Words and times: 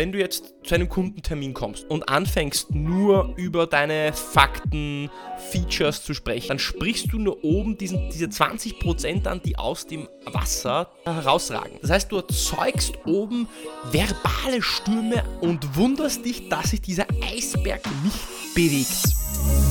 wenn 0.00 0.12
du 0.12 0.18
jetzt 0.18 0.54
zu 0.64 0.74
einem 0.74 0.88
Kundentermin 0.88 1.52
kommst 1.52 1.84
und 1.90 2.08
anfängst 2.08 2.74
nur 2.74 3.34
über 3.36 3.66
deine 3.66 4.14
Fakten, 4.14 5.10
Features 5.50 6.02
zu 6.02 6.14
sprechen, 6.14 6.48
dann 6.48 6.58
sprichst 6.58 7.12
du 7.12 7.18
nur 7.18 7.44
oben 7.44 7.76
diesen, 7.76 8.08
diese 8.08 8.24
20% 8.24 9.26
an, 9.26 9.42
die 9.44 9.58
aus 9.58 9.86
dem 9.86 10.08
Wasser 10.24 10.88
herausragen. 11.04 11.72
Das 11.82 11.90
heißt, 11.90 12.12
du 12.12 12.16
erzeugst 12.16 12.94
oben 13.04 13.46
verbale 13.92 14.62
Stürme 14.62 15.22
und 15.42 15.76
wunderst 15.76 16.24
dich, 16.24 16.48
dass 16.48 16.70
sich 16.70 16.80
dieser 16.80 17.04
Eisberg 17.22 17.82
nicht 18.02 18.54
bewegt. 18.54 19.69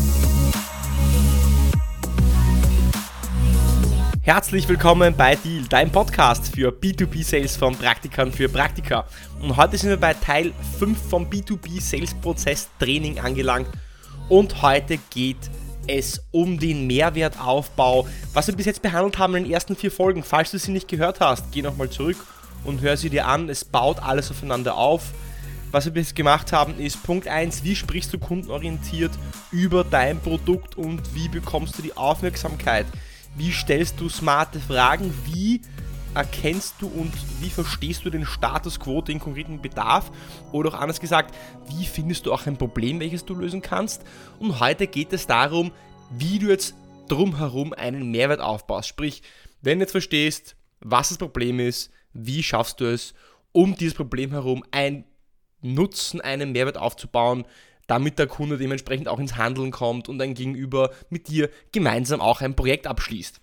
Herzlich 4.30 4.70
willkommen 4.70 5.16
bei 5.18 5.36
Deal, 5.36 5.64
dein 5.68 5.92
Podcast 5.92 6.54
für 6.54 6.70
B2B-Sales 6.70 7.58
von 7.58 7.76
Praktikern 7.76 8.32
für 8.32 8.48
Praktika. 8.48 9.08
Und 9.42 9.58
heute 9.58 9.76
sind 9.76 9.90
wir 9.90 9.98
bei 9.98 10.14
Teil 10.14 10.54
5 10.78 11.10
vom 11.10 11.28
B2B-Sales-Prozess-Training 11.28 13.18
angelangt. 13.22 13.70
Und 14.30 14.62
heute 14.62 15.00
geht 15.10 15.50
es 15.88 16.22
um 16.30 16.60
den 16.60 16.86
Mehrwertaufbau, 16.86 18.08
was 18.32 18.46
wir 18.46 18.56
bis 18.56 18.68
jetzt 18.68 18.84
behandelt 18.84 19.18
haben 19.18 19.36
in 19.36 19.46
den 19.46 19.52
ersten 19.52 19.76
vier 19.76 19.92
Folgen. 19.92 20.22
Falls 20.22 20.52
du 20.52 20.60
sie 20.60 20.74
nicht 20.74 20.88
gehört 20.88 21.22
hast, 21.22 21.52
geh 21.52 21.64
nochmal 21.64 21.90
zurück 21.90 22.18
und 22.66 22.82
hör 22.82 22.98
sie 22.98 23.10
dir 23.10 23.26
an. 23.26 23.50
Es 23.50 23.66
baut 23.66 23.98
alles 23.98 24.30
aufeinander 24.30 24.78
auf. 24.78 25.06
Was 25.72 25.86
wir 25.86 25.92
bis 25.92 26.10
jetzt 26.10 26.16
gemacht 26.16 26.52
haben, 26.52 26.80
ist 26.80 27.02
Punkt 27.02 27.28
1, 27.28 27.64
wie 27.64 27.76
sprichst 27.76 28.14
du 28.14 28.20
kundenorientiert 28.20 29.12
über 29.52 29.84
dein 29.84 30.20
Produkt 30.20 30.78
und 30.78 31.16
wie 31.16 31.30
bekommst 31.30 31.80
du 31.80 31.82
die 31.82 31.98
Aufmerksamkeit? 31.98 32.86
Wie 33.36 33.52
stellst 33.52 34.00
du 34.00 34.10
smarte 34.10 34.60
Fragen? 34.60 35.14
Wie 35.26 35.62
erkennst 36.16 36.76
du 36.80 36.88
und 36.88 37.14
wie 37.40 37.50
verstehst 37.50 38.04
du 38.04 38.10
den 38.10 38.26
Status 38.26 38.80
quo, 38.80 39.02
den 39.02 39.20
konkreten 39.20 39.62
Bedarf? 39.62 40.12
Oder 40.52 40.70
auch 40.70 40.80
anders 40.80 41.00
gesagt, 41.00 41.36
wie 41.70 41.86
findest 41.86 42.26
du 42.26 42.34
auch 42.34 42.46
ein 42.46 42.58
Problem, 42.58 43.00
welches 43.00 43.26
du 43.26 43.36
lösen 43.36 43.62
kannst? 43.62 44.04
Und 44.40 44.60
heute 44.60 44.88
geht 44.88 45.14
es 45.14 45.28
darum, 45.28 45.72
wie 46.12 46.40
du 46.40 46.48
jetzt 46.48 46.74
drumherum 47.08 47.74
einen 47.74 48.12
Mehrwert 48.12 48.42
aufbaust. 48.42 48.88
Sprich, 48.88 49.22
wenn 49.62 49.80
du 49.80 49.84
jetzt 49.84 49.92
verstehst, 49.92 50.56
was 50.80 51.10
das 51.10 51.18
Problem 51.18 51.60
ist, 51.60 51.92
wie 52.14 52.44
schaffst 52.44 52.80
du 52.80 52.86
es, 52.86 53.14
um 53.52 53.76
dieses 53.76 53.94
Problem 53.94 54.32
herum 54.32 54.64
ein 54.72 55.06
Nutzen, 55.62 56.22
einen 56.22 56.54
Mehrwert 56.54 56.78
aufzubauen, 56.78 57.46
damit 57.90 58.20
der 58.20 58.28
Kunde 58.28 58.58
dementsprechend 58.58 59.08
auch 59.08 59.20
ins 59.20 59.36
Handeln 59.36 59.72
kommt 59.72 60.08
und 60.10 60.22
ein 60.22 60.36
Gegenüber 60.36 60.92
mit 61.10 61.28
dir 61.28 61.50
gemeinsam 61.72 62.22
auch 62.22 62.42
ein 62.42 62.56
Projekt 62.56 62.86
abschließt. 62.86 63.42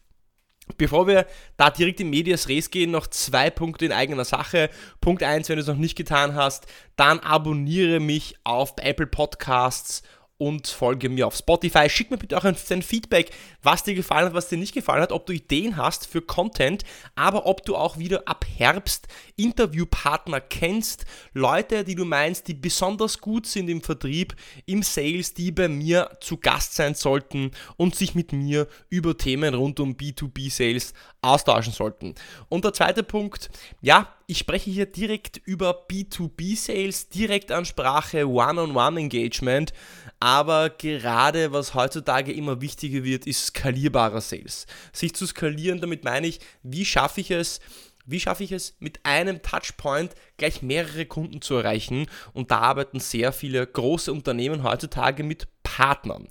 Bevor 0.79 1.07
wir 1.07 1.27
da 1.57 1.71
direkt 1.71 2.01
in 2.01 2.11
Medias 2.11 2.49
Res 2.49 2.71
gehen, 2.71 2.91
noch 2.91 3.07
zwei 3.07 3.51
Punkte 3.51 3.85
in 3.87 3.93
eigener 3.93 4.25
Sache. 4.25 4.69
Punkt 5.01 5.23
1, 5.23 5.49
wenn 5.49 5.57
du 5.57 5.63
es 5.63 5.69
noch 5.69 5.77
nicht 5.77 5.97
getan 5.97 6.35
hast, 6.35 6.67
dann 6.97 7.21
abonniere 7.21 8.01
mich 8.01 8.37
auf 8.45 8.75
Apple 8.79 9.07
Podcasts 9.07 10.03
und 10.39 10.67
folge 10.67 11.09
mir 11.09 11.27
auf 11.27 11.37
Spotify. 11.37 11.89
Schick 11.89 12.11
mir 12.11 12.19
bitte 12.19 12.37
auch 12.37 12.45
ein, 12.45 12.57
Feedback, 12.57 13.31
was 13.63 13.85
dir 13.85 13.95
gefallen 13.95 14.27
hat, 14.27 14.35
was 14.35 14.49
dir 14.49 14.59
nicht 14.59 14.75
gefallen 14.75 15.03
hat, 15.03 15.13
ob 15.13 15.27
du 15.27 15.33
Ideen 15.33 15.77
hast 15.77 16.07
für 16.07 16.21
Content, 16.21 16.85
aber 17.15 17.47
ob 17.47 17.65
du 17.65 17.77
auch 17.77 17.99
wieder 17.99 18.23
ab 18.27 18.45
Herbst 18.57 19.09
Interviewpartner 19.37 20.41
kennst, 20.41 21.07
Leute, 21.33 21.85
die 21.85 21.95
du 21.95 22.05
meinst, 22.05 22.49
die 22.49 22.55
besonders 22.55 23.21
gut 23.21 23.47
sind 23.47 23.69
im 23.69 23.83
Vertrieb, 23.83 24.35
im 24.67 24.83
Sales, 24.83 25.35
die 25.35 25.53
bei 25.53 25.69
mir 25.69 26.11
zu 26.21 26.37
Gast 26.37 26.75
sein 26.75 26.95
sollten 26.95 27.53
und 27.77 27.95
sich 27.95 28.15
mit 28.15 28.33
mir 28.33 28.69
über 28.91 29.17
Themen 29.17 29.55
rund 29.55 29.81
um 29.81 29.95
B2B 29.95 30.51
Sales 30.51 30.93
austauschen 31.23 31.73
sollten. 31.73 32.15
Und 32.49 32.65
der 32.65 32.73
zweite 32.73 33.03
Punkt, 33.03 33.51
ja, 33.81 34.16
ich 34.27 34.39
spreche 34.39 34.71
hier 34.71 34.87
direkt 34.87 35.41
über 35.45 35.87
B2B-Sales, 35.89 37.09
Direktansprache, 37.11 38.29
One-on-One-Engagement, 38.29 39.73
aber 40.19 40.71
gerade 40.71 41.53
was 41.53 41.75
heutzutage 41.75 42.33
immer 42.33 42.61
wichtiger 42.61 43.05
wird, 43.05 43.27
ist 43.27 43.47
skalierbarer 43.47 44.21
Sales. 44.21 44.67
Sich 44.93 45.15
zu 45.15 45.27
skalieren, 45.27 45.81
damit 45.81 46.05
meine 46.05 46.27
ich, 46.27 46.41
wie 46.65 46.85
schaffe 46.85 47.21
ich 47.21 47.31
es, 47.31 47.61
wie 48.05 48.21
schaffe 48.21 48.45
ich 48.45 48.53
es, 48.53 48.77
mit 48.81 49.05
einem 49.05 49.43
Touchpoint 49.43 50.15
gleich 50.39 50.63
mehrere 50.63 51.07
Kunden 51.07 51.41
zu 51.41 51.55
erreichen? 51.55 52.07
Und 52.33 52.51
da 52.51 52.59
arbeiten 52.59 53.01
sehr 53.01 53.33
viele 53.33 53.65
große 53.65 54.13
Unternehmen 54.13 54.63
heutzutage 54.65 55.23
mit 55.23 55.49
Partnern. 55.77 56.27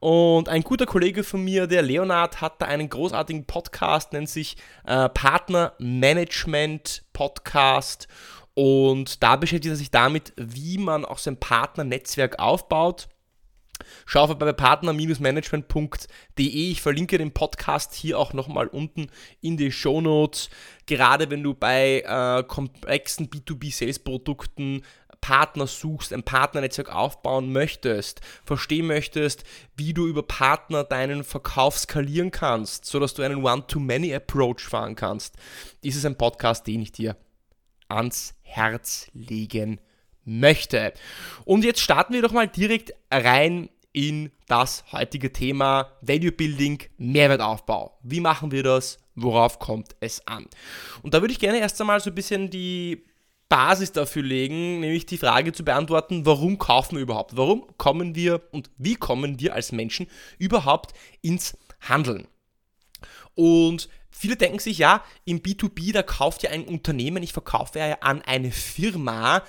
Und 0.00 0.48
ein 0.48 0.62
guter 0.62 0.86
Kollege 0.86 1.22
von 1.22 1.44
mir, 1.44 1.66
der 1.66 1.82
Leonard, 1.82 2.40
hat 2.40 2.62
da 2.62 2.66
einen 2.66 2.88
großartigen 2.88 3.44
Podcast, 3.44 4.14
nennt 4.14 4.30
sich 4.30 4.56
äh, 4.86 5.10
Partner 5.10 5.74
Management 5.78 7.04
Podcast. 7.12 8.08
Und 8.54 9.22
da 9.22 9.36
beschäftigt 9.36 9.74
er 9.74 9.76
sich 9.76 9.90
damit, 9.90 10.32
wie 10.38 10.78
man 10.78 11.04
auch 11.04 11.18
sein 11.18 11.38
Partnernetzwerk 11.38 12.38
aufbaut. 12.38 13.08
Schau 14.06 14.34
bei 14.34 14.50
partner-management.de. 14.54 16.06
Ich 16.38 16.80
verlinke 16.80 17.18
den 17.18 17.32
Podcast 17.32 17.92
hier 17.92 18.18
auch 18.18 18.32
nochmal 18.32 18.68
unten 18.68 19.08
in 19.42 19.58
die 19.58 19.70
Show 19.70 20.00
Notes. 20.00 20.48
Gerade 20.86 21.28
wenn 21.28 21.42
du 21.42 21.52
bei 21.52 22.00
äh, 22.00 22.42
komplexen 22.44 23.28
B2B-Sales-Produkten 23.28 24.84
Partner 25.20 25.66
suchst, 25.66 26.12
ein 26.12 26.22
Partnernetzwerk 26.22 26.94
aufbauen 26.94 27.52
möchtest, 27.52 28.20
verstehen 28.44 28.86
möchtest, 28.86 29.44
wie 29.76 29.92
du 29.92 30.06
über 30.06 30.22
Partner 30.22 30.84
deinen 30.84 31.24
Verkauf 31.24 31.78
skalieren 31.78 32.30
kannst, 32.30 32.84
sodass 32.84 33.14
du 33.14 33.22
einen 33.22 33.44
One-to-Many-Approach 33.44 34.60
fahren 34.60 34.94
kannst, 34.94 35.36
ist 35.82 35.96
es 35.96 36.04
ein 36.04 36.18
Podcast, 36.18 36.66
den 36.66 36.82
ich 36.82 36.92
dir 36.92 37.16
ans 37.88 38.34
Herz 38.42 39.10
legen 39.12 39.80
möchte. 40.24 40.92
Und 41.44 41.64
jetzt 41.64 41.80
starten 41.80 42.14
wir 42.14 42.22
doch 42.22 42.32
mal 42.32 42.48
direkt 42.48 42.92
rein 43.10 43.68
in 43.92 44.30
das 44.46 44.84
heutige 44.92 45.32
Thema 45.32 45.92
Value 46.02 46.32
Building, 46.32 46.82
Mehrwertaufbau. 46.98 47.98
Wie 48.02 48.20
machen 48.20 48.50
wir 48.50 48.62
das? 48.62 48.98
Worauf 49.14 49.58
kommt 49.58 49.96
es 50.00 50.26
an? 50.26 50.46
Und 51.02 51.14
da 51.14 51.22
würde 51.22 51.32
ich 51.32 51.40
gerne 51.40 51.60
erst 51.60 51.80
einmal 51.80 52.00
so 52.00 52.10
ein 52.10 52.14
bisschen 52.14 52.50
die 52.50 53.06
Basis 53.48 53.92
dafür 53.92 54.22
legen, 54.22 54.80
nämlich 54.80 55.06
die 55.06 55.18
Frage 55.18 55.52
zu 55.52 55.64
beantworten, 55.64 56.26
warum 56.26 56.58
kaufen 56.58 56.96
wir 56.96 57.02
überhaupt? 57.02 57.36
Warum 57.36 57.66
kommen 57.78 58.14
wir 58.14 58.42
und 58.50 58.70
wie 58.76 58.96
kommen 58.96 59.38
wir 59.38 59.54
als 59.54 59.72
Menschen 59.72 60.08
überhaupt 60.38 60.94
ins 61.22 61.56
Handeln? 61.80 62.26
Und 63.34 63.88
viele 64.10 64.36
denken 64.36 64.58
sich, 64.58 64.78
ja, 64.78 65.04
im 65.24 65.40
B2B, 65.40 65.92
da 65.92 66.02
kauft 66.02 66.42
ja 66.42 66.50
ein 66.50 66.64
Unternehmen, 66.64 67.22
ich 67.22 67.32
verkaufe 67.32 67.78
ja 67.78 67.98
an 68.00 68.22
eine 68.22 68.50
Firma. 68.50 69.42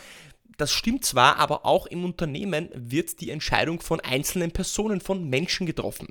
Das 0.58 0.72
stimmt 0.72 1.06
zwar, 1.06 1.38
aber 1.38 1.66
auch 1.66 1.86
im 1.88 2.04
Unternehmen 2.04 2.70
wird 2.74 3.22
die 3.22 3.32
Entscheidung 3.32 3.80
von 3.80 4.00
einzelnen 4.00 4.52
Personen, 4.52 5.02
von 5.02 5.28
Menschen 5.30 5.66
getroffen. 5.66 6.10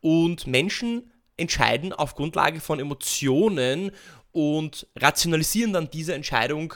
Und 0.00 0.46
Menschen 0.46 1.10
entscheiden 1.36 1.92
auf 1.92 2.14
Grundlage 2.14 2.60
von 2.60 2.78
Emotionen 2.78 3.90
und 4.32 4.86
rationalisieren 4.96 5.72
dann 5.72 5.90
diese 5.90 6.14
Entscheidung 6.14 6.74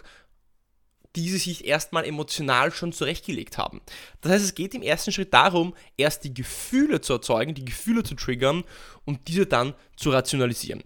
die 1.19 1.29
sie 1.31 1.39
sich 1.39 1.67
erstmal 1.67 2.05
emotional 2.05 2.71
schon 2.71 2.93
zurechtgelegt 2.93 3.59
haben. 3.59 3.81
Das 4.21 4.31
heißt, 4.31 4.45
es 4.45 4.55
geht 4.55 4.73
im 4.75 4.83
ersten 4.83 5.11
Schritt 5.11 5.35
darum, 5.35 5.75
erst 5.97 6.23
die 6.23 6.33
Gefühle 6.33 7.01
zu 7.01 7.15
erzeugen, 7.15 7.55
die 7.55 7.65
Gefühle 7.65 8.05
zu 8.05 8.15
triggern 8.15 8.63
und 9.05 9.27
diese 9.27 9.45
dann 9.45 9.75
zu 9.97 10.11
rationalisieren. 10.11 10.85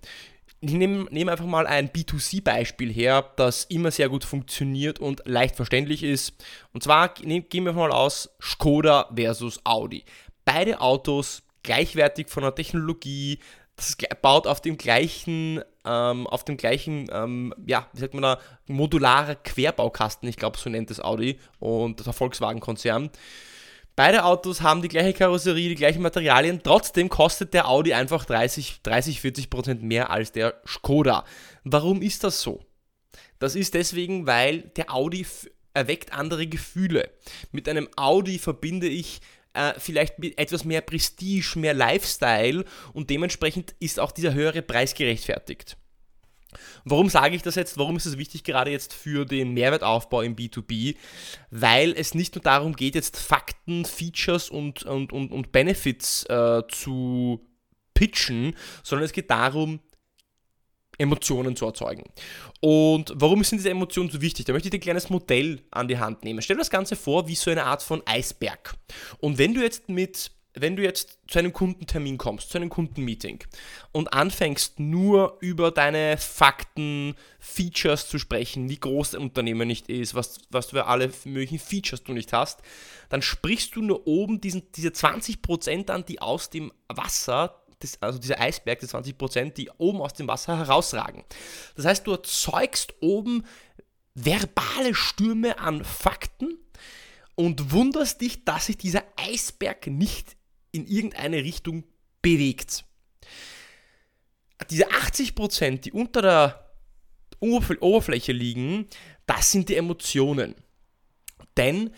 Ich 0.62 0.72
nehme, 0.72 1.04
nehme 1.10 1.32
einfach 1.32 1.44
mal 1.44 1.66
ein 1.66 1.91
B2C-Beispiel 1.91 2.91
her, 2.91 3.31
das 3.37 3.65
immer 3.65 3.91
sehr 3.91 4.09
gut 4.09 4.25
funktioniert 4.25 5.00
und 5.00 5.20
leicht 5.26 5.54
verständlich 5.54 6.03
ist. 6.03 6.32
Und 6.72 6.82
zwar 6.82 7.10
gehen 7.10 7.64
wir 7.66 7.72
mal 7.75 7.91
aus 7.91 8.31
Skoda 8.41 9.10
versus 9.14 9.60
Audi. 9.64 10.03
Beide 10.47 10.81
Autos 10.81 11.43
gleichwertig 11.62 12.31
von 12.31 12.43
der 12.43 12.54
Technologie, 12.54 13.38
das 13.76 13.97
baut 14.22 14.47
auf 14.47 14.62
dem 14.62 14.78
gleichen, 14.78 15.62
ähm, 15.84 16.26
auf 16.26 16.44
dem 16.44 16.56
gleichen, 16.56 17.09
ähm, 17.12 17.54
ja, 17.66 17.88
wie 17.93 18.00
sagt 18.00 18.15
man 18.15 18.22
da, 18.22 18.38
modularer 18.66 19.34
Querbaukasten, 19.34 20.28
ich 20.28 20.37
glaube, 20.37 20.59
so 20.59 20.70
nennt 20.70 20.91
es 20.91 21.00
Audi 21.00 21.38
und 21.59 22.04
der 22.04 22.12
Volkswagen-Konzern. 22.12 23.11
Beide 23.94 24.25
Autos 24.25 24.62
haben 24.62 24.81
die 24.81 24.88
gleiche 24.88 25.12
Karosserie, 25.12 25.69
die 25.69 25.75
gleichen 25.75 26.02
Materialien, 26.02 26.61
trotzdem 26.62 27.08
kostet 27.08 27.52
der 27.52 27.69
Audi 27.69 27.93
einfach 27.93 28.25
30, 28.25 28.81
30 28.82 29.20
40 29.20 29.50
Prozent 29.50 29.82
mehr 29.82 30.11
als 30.11 30.32
der 30.32 30.55
Skoda. 30.67 31.25
Warum 31.64 32.00
ist 32.00 32.25
das 32.25 32.40
so? 32.40 32.64
Das 33.38 33.55
ist 33.55 33.75
deswegen, 33.75 34.26
weil 34.26 34.62
der 34.76 34.94
Audi 34.94 35.26
erweckt 35.75 36.12
andere 36.12 36.46
Gefühle. 36.46 37.11
Mit 37.50 37.69
einem 37.69 37.88
Audi 37.96 38.38
verbinde 38.38 38.87
ich 38.87 39.20
äh, 39.54 39.72
vielleicht 39.78 40.19
mit 40.19 40.38
etwas 40.38 40.64
mehr 40.64 40.81
Prestige, 40.81 41.58
mehr 41.58 41.75
Lifestyle 41.75 42.64
und 42.93 43.10
dementsprechend 43.10 43.75
ist 43.81 44.00
auch 44.00 44.12
dieser 44.12 44.34
höhere 44.34 44.62
Preis 44.62 44.94
gerechtfertigt. 44.94 45.76
Warum 46.84 47.08
sage 47.08 47.34
ich 47.34 47.43
das 47.43 47.54
jetzt? 47.54 47.78
Warum 47.78 47.96
ist 47.96 48.06
es 48.06 48.19
wichtig 48.19 48.44
gerade 48.44 48.70
jetzt 48.70 48.93
für 48.93 49.25
den 49.25 49.54
Mehrwertaufbau 49.54 50.22
im 50.22 50.37
B2B? 50.37 50.96
Weil 51.50 51.93
es 51.96 52.14
nicht 52.14 52.34
nur 52.34 52.43
darum 52.43 52.75
geht, 52.75 52.94
jetzt 52.94 53.19
Fakten, 53.19 53.84
Features 53.84 54.50
und, 54.50 54.82
und, 54.82 55.12
und, 55.12 55.32
und 55.32 55.52
Benefits 55.52 56.25
äh, 56.25 56.62
zu 56.69 57.46
pitchen, 57.94 58.54
sondern 58.82 59.04
es 59.04 59.12
geht 59.12 59.31
darum, 59.31 59.81
Emotionen 61.02 61.56
zu 61.56 61.66
erzeugen. 61.66 62.04
Und 62.60 63.12
warum 63.16 63.44
sind 63.44 63.58
diese 63.58 63.70
Emotionen 63.70 64.10
so 64.10 64.20
wichtig? 64.20 64.46
Da 64.46 64.52
möchte 64.52 64.69
ich 64.69 64.70
dir 64.70 64.78
ein 64.78 64.82
kleines 64.82 65.10
Modell 65.10 65.60
an 65.70 65.88
die 65.88 65.99
Hand 65.99 66.25
nehmen. 66.25 66.40
Stell 66.43 66.56
dir 66.56 66.60
das 66.62 66.70
Ganze 66.70 66.96
vor 66.96 67.28
wie 67.28 67.34
so 67.34 67.50
eine 67.50 67.64
Art 67.64 67.82
von 67.82 68.02
Eisberg. 68.06 68.75
Und 69.19 69.38
wenn 69.38 69.54
du 69.54 69.62
jetzt 69.62 69.88
mit 69.88 70.31
wenn 70.54 70.76
du 70.76 70.82
jetzt 70.82 71.19
zu 71.28 71.38
einem 71.38 71.52
Kundentermin 71.52 72.19
kommst, 72.19 72.50
zu 72.50 72.58
einem 72.58 72.69
Kundenmeeting 72.69 73.43
und 73.90 74.12
anfängst 74.12 74.78
nur 74.81 75.38
über 75.40 75.70
deine 75.70 76.19
Fakten, 76.19 77.14
Features 77.38 78.08
zu 78.08 78.19
sprechen, 78.19 78.69
wie 78.69 78.78
groß 78.78 79.12
dein 79.12 79.22
Unternehmen 79.22 79.66
nicht 79.66 79.88
ist, 79.88 80.14
was, 80.14 80.38
was 80.50 80.69
du 80.69 80.76
für 80.76 80.87
alle 80.87 81.10
möglichen 81.25 81.58
Features 81.58 82.04
du 82.04 82.12
nicht 82.12 82.32
hast, 82.32 82.60
dann 83.08 83.22
sprichst 83.22 83.75
du 83.76 83.82
nur 83.82 84.06
oben 84.06 84.40
diesen, 84.40 84.70
diese 84.72 84.90
20% 84.90 85.90
an, 85.90 86.04
die 86.04 86.20
aus 86.20 86.50
dem 86.50 86.70
Wasser, 86.88 87.62
das, 87.82 88.00
also 88.00 88.19
dieser 88.19 88.40
Eisberg, 88.40 88.81
die 88.81 88.87
20%, 88.87 89.50
die 89.52 89.70
oben 89.79 90.00
aus 90.00 90.14
dem 90.14 90.29
Wasser 90.29 90.58
herausragen. 90.58 91.25
Das 91.76 91.84
heißt, 91.84 92.06
du 92.06 92.12
erzeugst 92.12 92.94
oben 93.00 93.44
verbale 94.14 94.94
Stürme 94.94 95.58
an 95.58 95.84
Fakten 95.84 96.58
und 97.34 97.73
wunderst 97.73 98.20
dich, 98.20 98.44
dass 98.44 98.67
sich 98.67 98.76
dieser 98.76 99.05
Eisberg 99.17 99.87
nicht 99.87 100.37
in 100.70 100.87
irgendeine 100.87 101.38
Richtung 101.38 101.84
bewegt. 102.20 102.84
Diese 104.70 104.88
80%, 104.90 105.78
die 105.81 105.93
unter 105.93 106.23
der 106.23 106.73
Oberfläche 107.40 108.32
liegen, 108.32 108.87
das 109.26 109.50
sind 109.50 109.69
die 109.69 109.76
Emotionen. 109.76 110.55
Denn, 111.56 111.90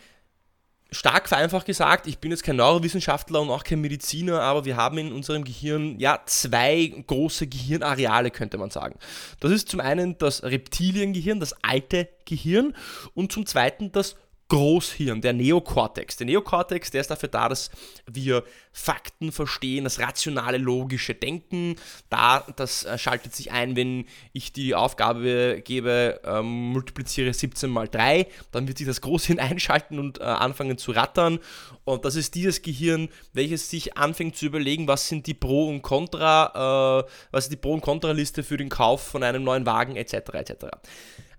stark 0.94 1.28
vereinfacht 1.28 1.66
gesagt, 1.66 2.06
ich 2.06 2.18
bin 2.18 2.30
jetzt 2.30 2.44
kein 2.44 2.56
Neurowissenschaftler 2.56 3.40
und 3.40 3.50
auch 3.50 3.64
kein 3.64 3.80
Mediziner, 3.80 4.40
aber 4.40 4.64
wir 4.64 4.76
haben 4.76 4.98
in 4.98 5.12
unserem 5.12 5.44
Gehirn 5.44 5.98
ja 5.98 6.20
zwei 6.26 6.92
große 7.06 7.46
Gehirnareale, 7.46 8.30
könnte 8.30 8.58
man 8.58 8.70
sagen. 8.70 8.98
Das 9.40 9.50
ist 9.50 9.68
zum 9.68 9.80
einen 9.80 10.16
das 10.18 10.42
Reptiliengehirn, 10.42 11.40
das 11.40 11.54
alte 11.62 12.08
Gehirn, 12.24 12.74
und 13.14 13.32
zum 13.32 13.44
zweiten 13.46 13.92
das 13.92 14.16
Großhirn, 14.54 15.20
der 15.20 15.32
Neokortex. 15.32 16.16
Der 16.16 16.26
Neokortex, 16.26 16.92
der 16.92 17.00
ist 17.00 17.10
dafür 17.10 17.28
da, 17.28 17.48
dass 17.48 17.72
wir 18.06 18.44
Fakten 18.70 19.32
verstehen, 19.32 19.82
das 19.82 19.98
rationale, 19.98 20.58
logische 20.58 21.12
Denken. 21.12 21.74
Da, 22.08 22.46
das 22.54 22.84
äh, 22.84 22.96
schaltet 22.96 23.34
sich 23.34 23.50
ein, 23.50 23.74
wenn 23.74 24.04
ich 24.32 24.52
die 24.52 24.76
Aufgabe 24.76 25.60
gebe, 25.64 26.20
ähm, 26.24 26.70
multipliziere 26.70 27.34
17 27.34 27.68
mal 27.68 27.88
3, 27.88 28.28
dann 28.52 28.68
wird 28.68 28.78
sich 28.78 28.86
das 28.86 29.00
Großhirn 29.00 29.38
einschalten 29.40 29.98
und 29.98 30.20
äh, 30.20 30.22
anfangen 30.22 30.78
zu 30.78 30.92
rattern. 30.92 31.40
Und 31.82 32.04
das 32.04 32.14
ist 32.14 32.36
dieses 32.36 32.62
Gehirn, 32.62 33.08
welches 33.32 33.68
sich 33.70 33.96
anfängt 33.96 34.36
zu 34.36 34.46
überlegen, 34.46 34.86
was 34.86 35.08
sind 35.08 35.26
die 35.26 35.34
Pro- 35.34 35.68
und 35.68 35.82
Contra, 35.82 37.00
äh, 37.00 37.10
was 37.32 37.46
ist 37.46 37.52
die 37.52 37.56
Pro- 37.56 37.72
und 37.72 37.80
Contra-Liste 37.80 38.44
für 38.44 38.56
den 38.56 38.68
Kauf 38.68 39.02
von 39.02 39.24
einem 39.24 39.42
neuen 39.42 39.66
Wagen, 39.66 39.96
etc. 39.96 40.14
etc. 40.32 40.66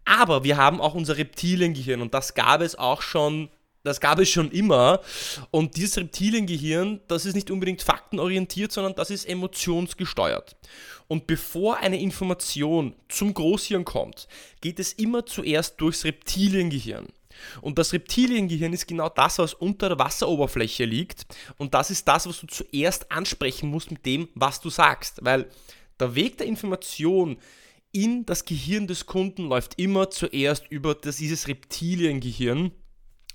Aber 0.06 0.44
wir 0.44 0.57
haben 0.57 0.80
auch 0.80 0.94
unser 0.94 1.18
Reptiliengehirn 1.18 2.02
und 2.02 2.13
das 2.13 2.36
gab 2.36 2.62
es 2.62 2.75
auch 2.75 3.02
schon, 3.02 3.50
das 3.84 4.00
gab 4.00 4.19
es 4.19 4.30
schon 4.30 4.52
immer. 4.52 5.02
Und 5.52 5.75
dieses 5.75 5.98
Reptiliengehirn, 5.98 7.02
das 7.07 7.25
ist 7.25 7.36
nicht 7.36 7.52
unbedingt 7.52 7.81
faktenorientiert, 7.81 8.72
sondern 8.72 8.96
das 8.96 9.10
ist 9.10 9.28
emotionsgesteuert. 9.28 10.56
Und 11.07 11.28
bevor 11.28 11.78
eine 11.78 12.00
Information 12.00 12.96
zum 13.10 13.34
Großhirn 13.34 13.86
kommt, 13.86 14.28
geht 14.62 14.80
es 14.80 14.94
immer 14.94 15.25
zuerst 15.25 15.81
durchs 15.81 16.06
Reptiliengehirn. 16.06 17.08
Und 17.62 17.78
das 17.78 17.94
Reptiliengehirn 17.94 18.74
ist 18.74 18.88
genau 18.88 19.10
das, 19.10 19.40
was 19.40 19.54
unter 19.54 19.90
der 19.90 20.00
Wasseroberfläche 20.00 20.86
liegt. 20.86 21.25
Und 21.58 21.74
das 21.74 21.92
ist 21.92 22.08
das, 22.08 22.28
was 22.28 22.40
du 22.40 22.48
zuerst 22.48 23.12
ansprechen 23.12 23.69
musst 23.69 23.92
mit 23.92 24.06
dem, 24.06 24.30
was 24.36 24.62
du 24.62 24.69
sagst. 24.69 25.19
Weil 25.22 25.50
der 26.00 26.16
Weg 26.16 26.38
der 26.38 26.48
Information 26.48 27.38
in 27.95 28.25
das 28.25 28.44
Gehirn 28.44 28.88
des 28.88 29.06
Kunden 29.06 29.47
läuft 29.47 29.80
immer 29.80 30.09
zuerst 30.09 30.65
über 30.69 30.95
das, 30.95 31.15
dieses 31.15 31.47
Reptiliengehirn 31.47 32.71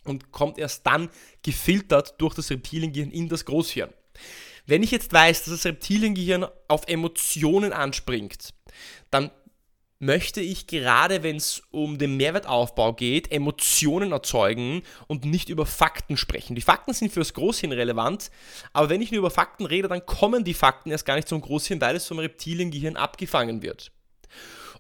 und 0.05 0.33
kommt 0.33 0.59
erst 0.59 0.87
dann 0.87 1.09
gefiltert 1.43 2.15
durch 2.19 2.35
das 2.35 2.51
Reptiliengehirn 2.51 3.11
in 3.11 3.31
das 3.31 3.47
Großhirn. 3.47 3.91
Wenn 4.67 4.83
ich 4.83 4.91
jetzt 4.91 5.15
weiß, 5.15 5.45
dass 5.45 5.55
das 5.55 5.65
Reptiliengehirn 5.65 6.47
auf 6.69 6.87
Emotionen 6.89 7.73
anspringt, 7.73 8.53
dann 9.11 9.31
möchte 9.99 10.43
ich 10.43 10.67
gerade, 10.67 11.23
wenn 11.23 11.37
es 11.37 11.63
um 11.71 11.97
den 11.97 12.19
Mehrwertaufbau 12.19 12.93
geht, 12.93 13.33
Emotionen 13.33 14.13
erzeugen 14.13 14.83
und 15.07 15.25
nicht 15.25 15.49
über 15.49 15.65
Fakten 15.65 16.19
sprechen. 16.19 16.55
Die 16.55 16.61
Fakten 16.61 16.93
sind 16.93 17.13
für 17.15 17.21
das 17.21 17.33
Großhirn 17.33 17.73
relevant, 17.73 18.31
aber 18.75 18.91
wenn 18.91 19.01
ich 19.01 19.11
nur 19.11 19.21
über 19.21 19.31
Fakten 19.31 19.65
rede, 19.65 19.89
dann 19.89 20.05
kommen 20.05 20.45
die 20.45 20.55
Fakten 20.55 20.91
erst 20.91 21.07
gar 21.07 21.17
nicht 21.17 21.29
zum 21.29 21.41
Großhirn, 21.41 21.81
weil 21.81 21.97
es 21.97 22.07
vom 22.07 22.19
Reptiliengehirn 22.19 22.97
abgefangen 22.97 23.63
wird. 23.63 23.91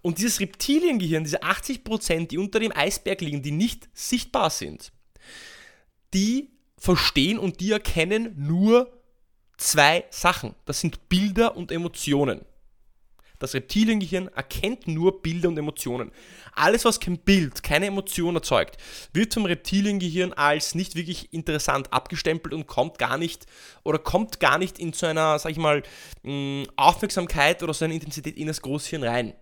Und 0.02 0.18
dieses 0.18 0.40
Reptiliengehirn, 0.40 1.24
diese 1.24 1.42
80%, 1.42 2.28
die 2.28 2.38
unter 2.38 2.60
dem 2.60 2.72
Eisberg 2.74 3.20
liegen, 3.20 3.42
die 3.42 3.50
nicht 3.50 3.88
sichtbar 3.92 4.50
sind, 4.50 4.92
die 6.14 6.50
verstehen 6.78 7.38
und 7.38 7.60
die 7.60 7.72
erkennen 7.72 8.34
nur 8.36 8.90
zwei 9.58 10.04
Sachen. 10.10 10.54
Das 10.64 10.80
sind 10.80 11.08
Bilder 11.08 11.56
und 11.56 11.70
Emotionen. 11.70 12.44
Das 13.40 13.54
Reptiliengehirn 13.54 14.28
erkennt 14.28 14.86
nur 14.86 15.22
Bilder 15.22 15.48
und 15.48 15.58
Emotionen. 15.58 16.12
Alles, 16.52 16.84
was 16.84 17.00
kein 17.00 17.18
Bild, 17.18 17.62
keine 17.62 17.86
Emotion 17.86 18.34
erzeugt, 18.34 18.76
wird 19.14 19.32
vom 19.32 19.46
Reptiliengehirn 19.46 20.34
als 20.34 20.74
nicht 20.74 20.94
wirklich 20.94 21.32
interessant 21.32 21.90
abgestempelt 21.90 22.52
und 22.52 22.66
kommt 22.66 22.98
gar 22.98 23.16
nicht 23.16 23.46
oder 23.82 23.98
kommt 23.98 24.40
gar 24.40 24.58
nicht 24.58 24.78
in 24.78 24.92
so 24.92 25.06
einer, 25.06 25.38
sag 25.38 25.52
ich 25.52 25.58
mal, 25.58 25.82
mm, 26.22 26.64
Aufmerksamkeit 26.76 27.62
oder 27.62 27.72
so 27.72 27.86
eine 27.86 27.94
Intensität 27.94 28.36
in 28.36 28.46
das 28.46 28.60
Großhirn 28.60 29.02
rein. 29.02 29.32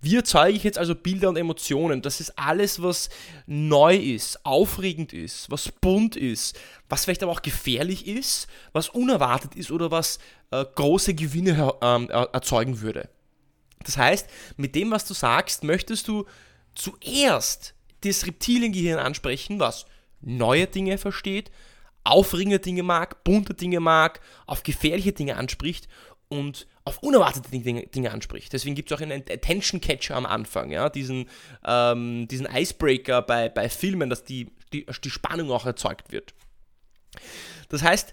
Wie 0.00 0.16
erzeuge 0.16 0.56
ich 0.56 0.64
jetzt 0.64 0.78
also 0.78 0.94
Bilder 0.94 1.28
und 1.28 1.36
Emotionen? 1.36 2.02
Das 2.02 2.20
ist 2.20 2.38
alles, 2.38 2.82
was 2.82 3.08
neu 3.46 3.96
ist, 3.96 4.44
aufregend 4.44 5.12
ist, 5.12 5.50
was 5.50 5.70
bunt 5.70 6.16
ist, 6.16 6.58
was 6.88 7.04
vielleicht 7.04 7.22
aber 7.22 7.32
auch 7.32 7.42
gefährlich 7.42 8.06
ist, 8.06 8.48
was 8.72 8.88
unerwartet 8.88 9.54
ist 9.54 9.70
oder 9.70 9.90
was 9.90 10.18
äh, 10.50 10.64
große 10.74 11.14
Gewinne 11.14 11.74
äh, 11.80 12.06
erzeugen 12.32 12.80
würde. 12.80 13.08
Das 13.84 13.96
heißt, 13.96 14.28
mit 14.56 14.74
dem, 14.74 14.90
was 14.90 15.04
du 15.04 15.14
sagst, 15.14 15.64
möchtest 15.64 16.08
du 16.08 16.26
zuerst 16.74 17.74
das 18.02 18.26
Reptiliengehirn 18.26 18.98
ansprechen, 18.98 19.60
was 19.60 19.86
neue 20.20 20.66
Dinge 20.66 20.98
versteht, 20.98 21.50
aufregende 22.04 22.58
Dinge 22.58 22.82
mag, 22.82 23.24
bunte 23.24 23.54
Dinge 23.54 23.80
mag, 23.80 24.20
auf 24.46 24.62
gefährliche 24.62 25.12
Dinge 25.12 25.36
anspricht 25.36 25.88
und 26.28 26.66
auf 26.84 26.98
unerwartete 26.98 27.50
Dinge, 27.50 27.86
Dinge 27.86 28.10
anspricht. 28.10 28.52
Deswegen 28.52 28.74
gibt 28.74 28.90
es 28.90 28.96
auch 28.96 29.02
einen 29.02 29.22
Attention 29.30 29.80
Catcher 29.80 30.16
am 30.16 30.26
Anfang, 30.26 30.70
ja, 30.70 30.88
diesen, 30.88 31.28
ähm, 31.64 32.26
diesen 32.28 32.46
Icebreaker 32.46 33.22
bei, 33.22 33.48
bei 33.48 33.68
Filmen, 33.68 34.10
dass 34.10 34.24
die, 34.24 34.50
die, 34.72 34.86
die 35.04 35.10
Spannung 35.10 35.50
auch 35.50 35.66
erzeugt 35.66 36.10
wird. 36.10 36.34
Das 37.68 37.82
heißt, 37.82 38.12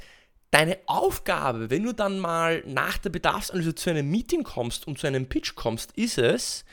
deine 0.52 0.78
Aufgabe, 0.86 1.70
wenn 1.70 1.84
du 1.84 1.94
dann 1.94 2.20
mal 2.20 2.64
nach 2.66 2.98
der 2.98 3.10
Bedarfsanalyse 3.10 3.76
zu 3.76 3.90
einem 3.90 4.10
Meeting 4.10 4.44
kommst 4.44 4.88
und 4.88 5.00
zu 5.00 5.08
einem 5.08 5.28
Pitch 5.28 5.56
kommst, 5.56 5.92
ist 5.94 6.18
es, 6.18 6.66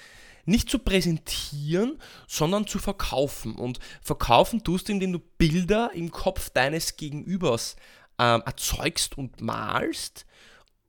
nicht 0.44 0.70
zu 0.70 0.78
präsentieren, 0.78 1.98
sondern 2.28 2.66
zu 2.66 2.78
verkaufen. 2.78 3.56
Und 3.56 3.80
verkaufen 4.00 4.62
tust 4.62 4.88
du, 4.88 4.92
indem 4.92 5.12
du 5.12 5.18
Bilder 5.18 5.90
im 5.92 6.10
Kopf 6.12 6.50
deines 6.50 6.96
Gegenübers 6.96 7.76
ähm, 8.18 8.42
erzeugst 8.46 9.18
und 9.18 9.40
malst 9.40 10.24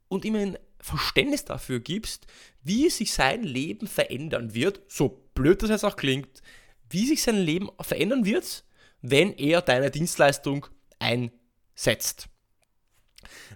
und 0.08 0.26
ihm 0.26 0.36
ein 0.36 0.58
Verständnis 0.80 1.46
dafür 1.46 1.80
gibst, 1.80 2.28
wie 2.64 2.90
sich 2.90 3.14
sein 3.14 3.44
Leben 3.44 3.88
verändern 3.88 4.54
wird, 4.54 4.82
so 4.88 5.24
blöd 5.34 5.62
das 5.64 5.70
jetzt 5.70 5.86
auch 5.86 5.96
klingt, 5.96 6.42
wie 6.90 7.06
sich 7.06 7.22
sein 7.22 7.38
Leben 7.38 7.70
verändern 7.80 8.26
wird, 8.26 8.64
wenn 9.02 9.34
er 9.34 9.62
deine 9.62 9.92
Dienstleistung 9.92 10.68
einsetzt. 11.00 12.30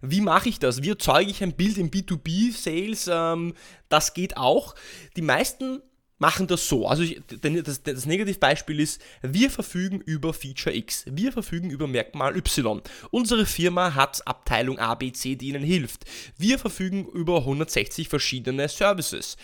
Wie 0.01 0.21
mache 0.21 0.49
ich 0.49 0.59
das? 0.59 0.81
Wie 0.81 0.89
erzeuge 0.89 1.31
ich 1.31 1.43
ein 1.43 1.55
Bild 1.55 1.77
im 1.77 1.91
B2B-Sales? 1.91 3.09
Ähm, 3.11 3.53
das 3.89 4.13
geht 4.13 4.37
auch. 4.37 4.75
Die 5.15 5.21
meisten 5.21 5.81
machen 6.21 6.45
das 6.45 6.67
so. 6.67 6.87
Also 6.87 7.01
ich, 7.01 7.19
das, 7.41 7.81
das 7.81 8.05
Negativbeispiel 8.05 8.79
ist, 8.79 9.01
wir 9.23 9.49
verfügen 9.49 10.01
über 10.01 10.33
Feature 10.33 10.75
X, 10.75 11.03
wir 11.07 11.31
verfügen 11.31 11.71
über 11.71 11.87
Merkmal 11.87 12.37
Y. 12.37 12.79
Unsere 13.09 13.47
Firma 13.47 13.95
hat 13.95 14.25
Abteilung 14.27 14.77
A, 14.77 14.93
B, 14.93 15.11
C, 15.11 15.35
die 15.35 15.47
ihnen 15.47 15.63
hilft. 15.63 16.05
Wir 16.37 16.59
verfügen 16.59 17.07
über 17.07 17.39
160 17.39 18.07
verschiedene 18.07 18.69
Services. 18.69 19.35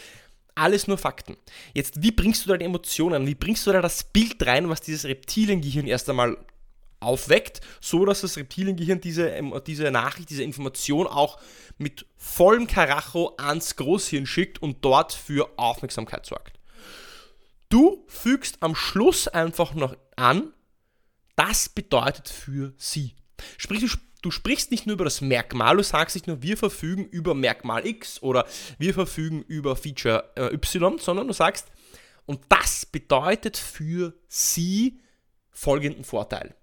Alles 0.54 0.86
nur 0.86 1.00
Fakten. 1.00 1.36
Jetzt, 1.74 2.04
wie 2.04 2.12
bringst 2.12 2.46
du 2.46 2.50
da 2.50 2.58
die 2.58 2.66
Emotionen, 2.66 3.26
wie 3.26 3.36
bringst 3.36 3.66
du 3.66 3.72
da 3.72 3.82
das 3.82 4.04
Bild 4.04 4.46
rein, 4.46 4.70
was 4.70 4.82
dieses 4.82 5.06
Reptiliengehirn 5.06 5.88
erst 5.88 6.08
einmal 6.12 6.38
aufweckt, 7.00 7.62
so 7.82 8.06
dass 8.06 8.22
das 8.22 8.38
Reptiliengehirn 8.38 9.02
diese, 9.02 9.34
diese 9.66 9.90
Nachricht, 9.90 10.30
diese 10.30 10.44
Information 10.44 11.08
auch 11.08 11.40
mit 11.80 12.06
vollem 12.18 12.68
Karacho 12.68 13.34
ans 13.38 13.76
Großhirn 13.76 14.28
schickt 14.28 14.62
und 14.62 14.86
dort 14.86 15.14
für 15.14 15.50
Aufmerksamkeit 15.58 16.28
sorgt. 16.28 16.57
Du 17.70 18.06
fügst 18.08 18.62
am 18.62 18.76
Schluss 18.76 19.28
einfach 19.28 19.74
noch 19.74 19.96
an, 20.16 20.54
das 21.36 21.70
bedeutet 21.70 22.30
für 22.30 22.74
sie. 22.78 23.16
Sprich, 23.58 23.82
du, 23.82 23.88
du 24.22 24.32
sprichst 24.32 24.72
nicht 24.72 24.86
nur 24.86 24.94
über 24.94 25.04
das 25.04 25.22
Merkmal, 25.22 25.78
du 25.78 25.84
sagst 25.84 26.16
nicht 26.16 26.28
nur, 26.28 26.42
wir 26.42 26.58
verfügen 26.58 27.06
über 27.06 27.36
Merkmal 27.36 27.86
X 27.86 28.22
oder 28.22 28.48
wir 28.78 28.94
verfügen 28.94 29.44
über 29.44 29.76
Feature 29.76 30.32
äh, 30.36 30.54
Y, 30.54 30.98
sondern 30.98 31.28
du 31.28 31.34
sagst, 31.34 31.68
und 32.26 32.42
das 32.50 32.86
bedeutet 32.86 33.58
für 33.58 34.14
sie 34.28 35.00
folgenden 35.50 36.04
Vorteil. 36.04 36.56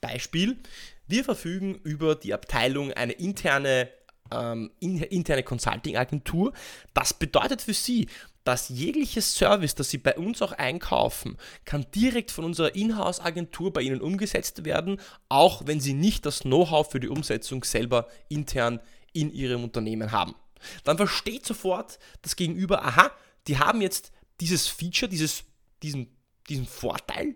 Beispiel, 0.00 0.58
wir 1.06 1.24
verfügen 1.24 1.74
über 1.84 2.14
die 2.14 2.34
Abteilung 2.34 2.92
eine 2.92 3.12
interne, 3.12 3.90
ähm, 4.30 4.70
interne 4.80 5.42
Consulting-Agentur. 5.42 6.52
Das 6.94 7.14
bedeutet 7.14 7.62
für 7.62 7.74
Sie, 7.74 8.08
dass 8.44 8.68
jegliches 8.68 9.34
Service, 9.34 9.74
das 9.74 9.90
Sie 9.90 9.98
bei 9.98 10.16
uns 10.16 10.40
auch 10.40 10.52
einkaufen, 10.52 11.36
kann 11.64 11.86
direkt 11.94 12.30
von 12.30 12.44
unserer 12.44 12.74
Inhouse-Agentur 12.74 13.72
bei 13.72 13.82
Ihnen 13.82 14.00
umgesetzt 14.00 14.64
werden, 14.64 15.00
auch 15.28 15.66
wenn 15.66 15.80
Sie 15.80 15.94
nicht 15.94 16.24
das 16.26 16.40
Know-how 16.40 16.88
für 16.88 17.00
die 17.00 17.08
Umsetzung 17.08 17.64
selber 17.64 18.06
intern 18.28 18.80
in 19.12 19.32
Ihrem 19.32 19.64
Unternehmen 19.64 20.12
haben. 20.12 20.34
Dann 20.84 20.96
versteht 20.96 21.44
sofort 21.44 21.98
das 22.22 22.36
Gegenüber, 22.36 22.84
aha, 22.84 23.10
die 23.48 23.58
haben 23.58 23.80
jetzt 23.80 24.12
dieses 24.40 24.68
Feature, 24.68 25.08
dieses, 25.08 25.44
diesen, 25.82 26.16
diesen 26.48 26.66
Vorteil, 26.66 27.34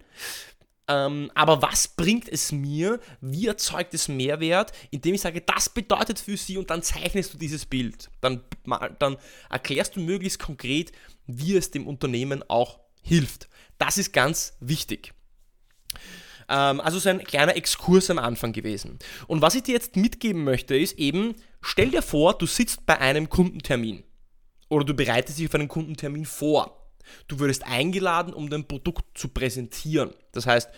ähm, 0.91 1.31
aber 1.37 1.63
was 1.63 1.87
bringt 1.87 2.29
es 2.29 2.51
mir? 2.51 2.99
Wie 3.21 3.47
erzeugt 3.47 3.95
es 3.95 4.09
Mehrwert? 4.09 4.73
Indem 4.91 5.15
ich 5.15 5.21
sage, 5.21 5.41
das 5.41 5.69
bedeutet 5.69 6.19
für 6.19 6.37
Sie 6.37 6.59
und 6.59 6.71
dann 6.71 6.83
zeichnest 6.83 7.33
du 7.33 7.39
dieses 7.39 7.65
Bild. 7.65 8.11
Dann, 8.21 8.43
dann 8.99 9.17
erklärst 9.49 9.95
du 9.95 10.01
möglichst 10.01 10.41
konkret, 10.41 10.91
wie 11.27 11.57
es 11.57 11.71
dem 11.71 11.87
Unternehmen 11.87 12.43
auch 12.49 12.81
hilft. 13.03 13.49
Das 13.79 13.99
ist 13.99 14.13
ganz 14.13 14.57
wichtig. 14.59 15.15
Ähm, 16.49 16.81
also 16.81 16.99
so 16.99 17.09
ein 17.09 17.23
kleiner 17.23 17.55
Exkurs 17.55 18.11
am 18.11 18.19
Anfang 18.19 18.53
gewesen. 18.53 18.99
Und 19.29 19.43
was 19.43 19.55
ich 19.55 19.63
dir 19.63 19.75
jetzt 19.75 19.95
mitgeben 19.95 20.43
möchte, 20.43 20.77
ist 20.77 20.99
eben, 20.99 21.37
stell 21.61 21.93
dir 21.93 22.03
vor, 22.03 22.37
du 22.37 22.47
sitzt 22.47 22.85
bei 22.85 22.99
einem 22.99 23.29
Kundentermin 23.29 24.03
oder 24.69 24.85
du 24.85 24.95
bereitest 24.95 25.39
dich 25.39 25.47
auf 25.47 25.55
einen 25.55 25.69
Kundentermin 25.69 26.25
vor. 26.25 26.80
Du 27.29 27.39
würdest 27.39 27.67
eingeladen, 27.67 28.33
um 28.33 28.51
dein 28.51 28.67
Produkt 28.67 29.19
zu 29.19 29.29
präsentieren. 29.29 30.11
Das 30.33 30.47
heißt, 30.47 30.71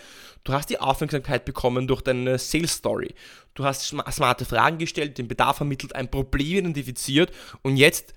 du 0.45 0.53
hast 0.53 0.71
die 0.71 0.81
Aufmerksamkeit 0.81 1.45
bekommen 1.45 1.87
durch 1.87 2.03
deine 2.03 2.39
Sales 2.39 2.73
Story. 2.73 3.15
Du 3.55 3.65
hast 3.65 3.87
smarte 3.87 4.45
Fragen 4.45 4.79
gestellt, 4.79 5.19
den 5.19 5.29
Bedarf 5.29 5.61
ermittelt, 5.61 5.95
ein 5.95 6.11
Problem 6.11 6.59
identifiziert 6.59 7.33
und 7.63 7.77
jetzt 7.77 8.15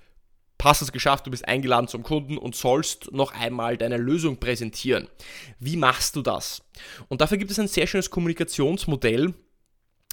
hast 0.62 0.80
du 0.80 0.86
es 0.86 0.92
geschafft, 0.92 1.26
du 1.26 1.30
bist 1.30 1.46
eingeladen 1.46 1.86
zum 1.86 2.02
Kunden 2.02 2.38
und 2.38 2.56
sollst 2.56 3.12
noch 3.12 3.32
einmal 3.32 3.76
deine 3.76 3.98
Lösung 3.98 4.38
präsentieren. 4.38 5.06
Wie 5.60 5.76
machst 5.76 6.16
du 6.16 6.22
das? 6.22 6.62
Und 7.08 7.20
dafür 7.20 7.36
gibt 7.36 7.50
es 7.52 7.58
ein 7.60 7.68
sehr 7.68 7.86
schönes 7.86 8.10
Kommunikationsmodell, 8.10 9.34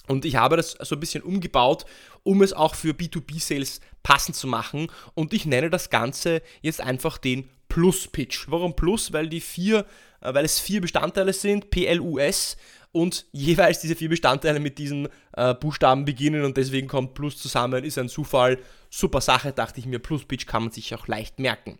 und 0.08 0.26
ich 0.26 0.36
habe 0.36 0.58
das 0.58 0.72
so 0.82 0.96
ein 0.96 1.00
bisschen 1.00 1.24
umgebaut, 1.24 1.86
um 2.24 2.42
es 2.42 2.54
auch 2.54 2.76
für 2.76 2.92
B2B-Sales 2.92 3.80
passend 4.04 4.36
zu 4.36 4.48
machen. 4.48 4.88
Und 5.14 5.34
ich 5.34 5.46
nenne 5.46 5.70
das 5.70 5.90
Ganze 5.90 6.42
jetzt 6.62 6.82
einfach 6.82 7.18
den 7.18 7.50
Plus-Pitch. 7.74 8.46
Warum 8.50 8.76
Plus? 8.76 9.14
Weil 9.14 9.28
die 9.28 9.42
vier, 9.42 9.88
äh, 10.22 10.32
weil 10.32 10.46
es 10.46 10.60
vier 10.60 10.80
Bestandteile 10.80 11.34
sind, 11.34 11.72
PLUS 11.72 12.56
und 12.92 13.26
jeweils 13.32 13.80
diese 13.80 13.96
vier 13.96 14.10
Bestandteile 14.10 14.60
mit 14.60 14.78
diesen 14.78 15.10
äh, 15.32 15.56
Buchstaben 15.56 16.06
beginnen 16.06 16.46
und 16.46 16.56
deswegen 16.56 16.88
kommt 16.88 17.16
Plus 17.16 17.40
zusammen, 17.40 17.84
ist 17.84 17.98
ein 17.98 18.10
Zufall. 18.10 18.60
Super 18.92 19.22
Sache, 19.22 19.54
dachte 19.54 19.80
ich 19.80 19.88
mir. 19.88 19.98
Plus-Pitch 19.98 20.46
kann 20.46 20.64
man 20.66 20.72
sich 20.72 20.94
auch 20.94 21.08
leicht 21.08 21.40
merken. 21.40 21.80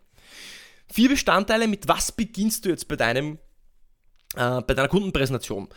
Vier 0.92 1.10
Bestandteile, 1.10 1.68
mit 1.68 1.86
was 1.86 2.10
beginnst 2.10 2.64
du 2.64 2.70
jetzt 2.70 2.88
bei 2.88 2.96
deinem 2.96 3.38
äh, 4.34 4.62
bei 4.62 4.74
deiner 4.74 4.88
Kundenpräsentation? 4.88 5.68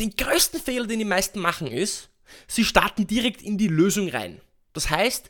Den 0.00 0.16
größten 0.16 0.58
Fehler, 0.58 0.86
den 0.86 1.00
die 1.00 1.04
meisten 1.04 1.38
machen, 1.38 1.66
ist, 1.66 2.08
sie 2.46 2.64
starten 2.64 3.06
direkt 3.06 3.42
in 3.42 3.58
die 3.58 3.68
Lösung 3.68 4.08
rein. 4.08 4.40
Das 4.72 4.88
heißt, 4.88 5.28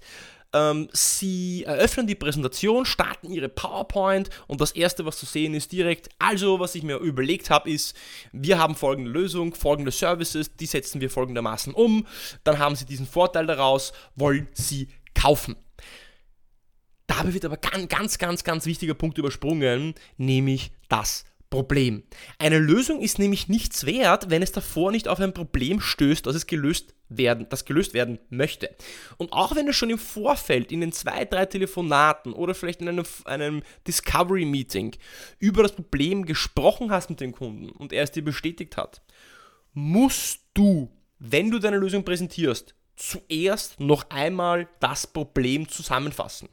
ähm, 0.53 0.89
sie 0.93 1.65
eröffnen 1.65 2.07
die 2.07 2.15
Präsentation, 2.15 2.85
starten 2.85 3.31
ihre 3.33 3.49
PowerPoint 3.49 4.31
und 4.47 4.61
das 4.61 4.73
erste, 4.73 5.05
was 5.05 5.19
zu 5.19 5.27
sehen 5.27 5.55
ist, 5.55 5.73
direkt, 5.73 6.09
also 6.19 6.61
was 6.61 6.75
ich 6.75 6.83
mir 6.83 6.97
überlegt 6.99 7.51
habe, 7.51 7.71
ist, 7.71 7.97
wir 8.33 8.59
haben 8.59 8.75
folgende 8.75 9.11
Lösung, 9.11 9.55
folgende 9.55 9.93
Services, 9.93 10.55
die 10.57 10.67
setzen 10.67 11.01
wir 11.01 11.11
folgendermaßen 11.11 11.75
um, 11.75 12.07
dann 12.45 12.59
haben 12.59 12.77
sie 12.77 12.85
diesen 12.85 13.07
Vorteil 13.07 13.47
daraus, 13.47 13.93
wollen 14.15 14.49
sie 14.53 14.89
kaufen. 15.15 15.57
Dabei 17.07 17.35
wird 17.35 17.45
aber 17.45 17.59
ganz, 17.59 17.89
ganz, 17.89 18.19
ganz, 18.19 18.45
ganz 18.45 18.67
wichtiger 18.67 18.95
Punkt 18.95 19.19
übersprungen, 19.19 19.95
nämlich 20.17 20.73
das 20.89 21.25
Problem. 21.53 22.03
Eine 22.39 22.59
Lösung 22.59 23.03
ist 23.03 23.19
nämlich 23.19 23.47
nichts 23.47 23.85
wert, 23.85 24.31
wenn 24.31 24.41
es 24.41 24.53
davor 24.53 24.91
nicht 24.91 25.07
auf 25.07 25.21
ein 25.21 25.35
Problem 25.35 25.83
stößt, 25.83 26.25
das 26.25 26.35
es 26.35 26.47
gelöst 26.47 26.95
werden, 27.11 27.47
das 27.51 27.67
gelöst 27.67 27.93
werden 27.93 28.19
möchte. 28.31 28.75
Und 29.19 29.35
auch 29.35 29.55
wenn 29.55 29.67
du 29.67 29.75
schon 29.75 29.91
im 29.91 29.99
Vorfeld 29.99 30.73
in 30.73 30.81
den 30.81 30.93
zwei, 30.93 31.27
drei 31.27 31.45
Telefonaten 31.45 32.33
oder 32.33 32.55
vielleicht 32.55 32.81
in 32.81 32.89
einem, 32.89 33.05
einem 33.27 33.63
Discovery-Meeting 33.87 34.97
über 35.41 35.63
das 35.63 35.73
Problem 35.73 36.25
gesprochen 36.25 36.91
hast 36.91 37.11
mit 37.11 37.21
dem 37.21 37.33
Kunden 37.33 37.69
und 37.69 37.93
er 37.93 38.05
es 38.05 38.13
dir 38.13 38.25
bestätigt 38.25 38.79
hat, 38.79 39.03
musst 39.75 40.41
du, 40.55 40.91
wenn 41.19 41.51
du 41.51 41.59
deine 41.59 41.77
Lösung 41.77 42.03
präsentierst, 42.03 42.75
zuerst 42.97 43.79
noch 43.79 44.09
einmal 44.09 44.69
das 44.81 45.07
Problem 45.07 45.69
zusammenfassen. 45.69 46.49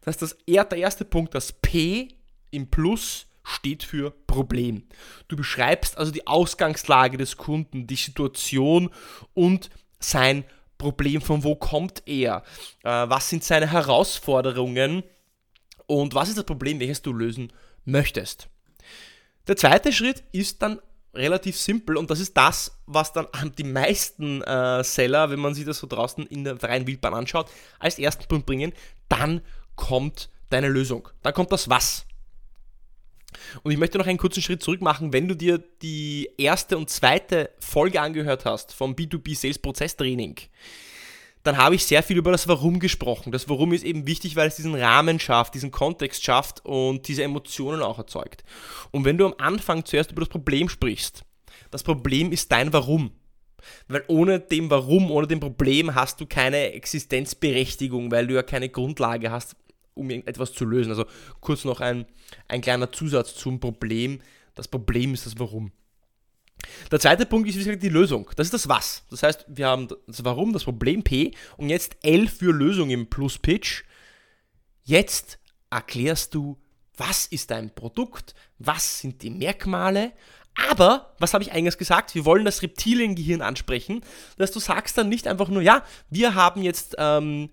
Das 0.00 0.16
ist 0.16 0.22
das, 0.22 0.36
der 0.44 0.78
erste 0.78 1.04
Punkt, 1.04 1.36
das 1.36 1.52
P 1.52 2.08
im 2.50 2.68
Plus 2.68 3.28
steht 3.44 3.84
für 3.84 4.10
Problem. 4.26 4.88
Du 5.28 5.36
beschreibst 5.36 5.96
also 5.98 6.10
die 6.10 6.26
Ausgangslage 6.26 7.18
des 7.18 7.36
Kunden, 7.36 7.86
die 7.86 7.96
Situation 7.96 8.90
und 9.34 9.70
sein 10.00 10.44
Problem, 10.78 11.20
von 11.20 11.44
wo 11.44 11.54
kommt 11.54 12.02
er, 12.06 12.42
äh, 12.82 12.90
was 12.90 13.28
sind 13.28 13.44
seine 13.44 13.70
Herausforderungen 13.70 15.04
und 15.86 16.14
was 16.14 16.30
ist 16.30 16.38
das 16.38 16.44
Problem, 16.44 16.80
welches 16.80 17.02
du 17.02 17.12
lösen 17.12 17.52
möchtest. 17.84 18.48
Der 19.46 19.56
zweite 19.56 19.92
Schritt 19.92 20.24
ist 20.32 20.62
dann 20.62 20.80
relativ 21.14 21.56
simpel 21.58 21.96
und 21.96 22.10
das 22.10 22.20
ist 22.20 22.36
das, 22.36 22.78
was 22.86 23.12
dann 23.12 23.26
die 23.56 23.64
meisten 23.64 24.42
äh, 24.42 24.82
Seller, 24.82 25.30
wenn 25.30 25.38
man 25.38 25.54
sich 25.54 25.64
das 25.64 25.78
so 25.78 25.86
draußen 25.86 26.26
in 26.26 26.44
der 26.44 26.56
freien 26.56 26.86
Wildbahn 26.86 27.14
anschaut, 27.14 27.50
als 27.78 27.98
ersten 27.98 28.26
Punkt 28.26 28.46
bringen. 28.46 28.72
Dann 29.08 29.42
kommt 29.76 30.30
deine 30.50 30.68
Lösung. 30.68 31.08
Dann 31.22 31.34
kommt 31.34 31.52
das 31.52 31.68
Was. 31.68 32.06
Und 33.62 33.72
ich 33.72 33.78
möchte 33.78 33.98
noch 33.98 34.06
einen 34.06 34.18
kurzen 34.18 34.42
Schritt 34.42 34.62
zurück 34.62 34.80
machen. 34.80 35.12
Wenn 35.12 35.28
du 35.28 35.34
dir 35.34 35.62
die 35.82 36.30
erste 36.38 36.76
und 36.76 36.90
zweite 36.90 37.50
Folge 37.58 38.00
angehört 38.00 38.44
hast 38.44 38.72
vom 38.72 38.94
B2B 38.94 39.36
Sales 39.36 39.58
Prozesstraining, 39.58 40.36
dann 41.44 41.58
habe 41.58 41.74
ich 41.74 41.84
sehr 41.84 42.02
viel 42.02 42.16
über 42.16 42.32
das 42.32 42.48
Warum 42.48 42.80
gesprochen. 42.80 43.30
Das 43.30 43.48
Warum 43.48 43.72
ist 43.74 43.84
eben 43.84 44.06
wichtig, 44.06 44.34
weil 44.34 44.48
es 44.48 44.56
diesen 44.56 44.74
Rahmen 44.74 45.20
schafft, 45.20 45.54
diesen 45.54 45.70
Kontext 45.70 46.24
schafft 46.24 46.64
und 46.64 47.06
diese 47.06 47.22
Emotionen 47.22 47.82
auch 47.82 47.98
erzeugt. 47.98 48.44
Und 48.90 49.04
wenn 49.04 49.18
du 49.18 49.26
am 49.26 49.34
Anfang 49.38 49.84
zuerst 49.84 50.10
über 50.10 50.22
das 50.22 50.30
Problem 50.30 50.70
sprichst, 50.70 51.22
das 51.70 51.82
Problem 51.82 52.32
ist 52.32 52.50
dein 52.50 52.72
Warum. 52.72 53.12
Weil 53.88 54.04
ohne 54.08 54.40
dem 54.40 54.70
Warum, 54.70 55.10
ohne 55.10 55.26
dem 55.26 55.40
Problem 55.40 55.94
hast 55.94 56.20
du 56.20 56.26
keine 56.26 56.72
Existenzberechtigung, 56.72 58.10
weil 58.10 58.26
du 58.26 58.34
ja 58.34 58.42
keine 58.42 58.68
Grundlage 58.70 59.30
hast, 59.30 59.56
um 59.94 60.10
etwas 60.10 60.52
zu 60.52 60.64
lösen. 60.64 60.90
Also 60.90 61.06
kurz 61.40 61.64
noch 61.64 61.80
ein, 61.80 62.06
ein 62.48 62.60
kleiner 62.60 62.92
Zusatz 62.92 63.34
zum 63.34 63.60
Problem. 63.60 64.20
Das 64.54 64.68
Problem 64.68 65.14
ist 65.14 65.26
das 65.26 65.38
Warum. 65.38 65.72
Der 66.90 67.00
zweite 67.00 67.26
Punkt 67.26 67.48
ist, 67.48 67.56
wie 67.56 67.64
gesagt, 67.64 67.82
die 67.82 67.88
Lösung. 67.88 68.30
Das 68.36 68.46
ist 68.46 68.54
das 68.54 68.68
Was. 68.68 69.04
Das 69.10 69.22
heißt, 69.22 69.46
wir 69.48 69.66
haben 69.66 69.88
das 70.06 70.24
Warum, 70.24 70.52
das 70.52 70.64
Problem 70.64 71.02
P 71.02 71.32
und 71.56 71.68
jetzt 71.68 71.96
L 72.02 72.28
für 72.28 72.52
Lösung 72.52 72.90
im 72.90 73.08
Plus-Pitch. 73.08 73.84
Jetzt 74.84 75.38
erklärst 75.70 76.34
du, 76.34 76.58
was 76.96 77.26
ist 77.26 77.50
dein 77.50 77.74
Produkt, 77.74 78.34
was 78.58 79.00
sind 79.00 79.22
die 79.22 79.30
Merkmale, 79.30 80.12
aber, 80.70 81.14
was 81.18 81.34
habe 81.34 81.42
ich 81.42 81.52
eingangs 81.52 81.78
gesagt? 81.78 82.14
Wir 82.14 82.24
wollen 82.24 82.44
das 82.44 82.62
Reptiliengehirn 82.62 83.42
ansprechen, 83.42 84.02
dass 84.36 84.52
du 84.52 84.60
sagst 84.60 84.96
dann 84.96 85.08
nicht 85.08 85.26
einfach 85.26 85.48
nur, 85.48 85.62
ja, 85.62 85.82
wir 86.10 86.34
haben 86.34 86.62
jetzt 86.62 86.94
ähm, 86.98 87.50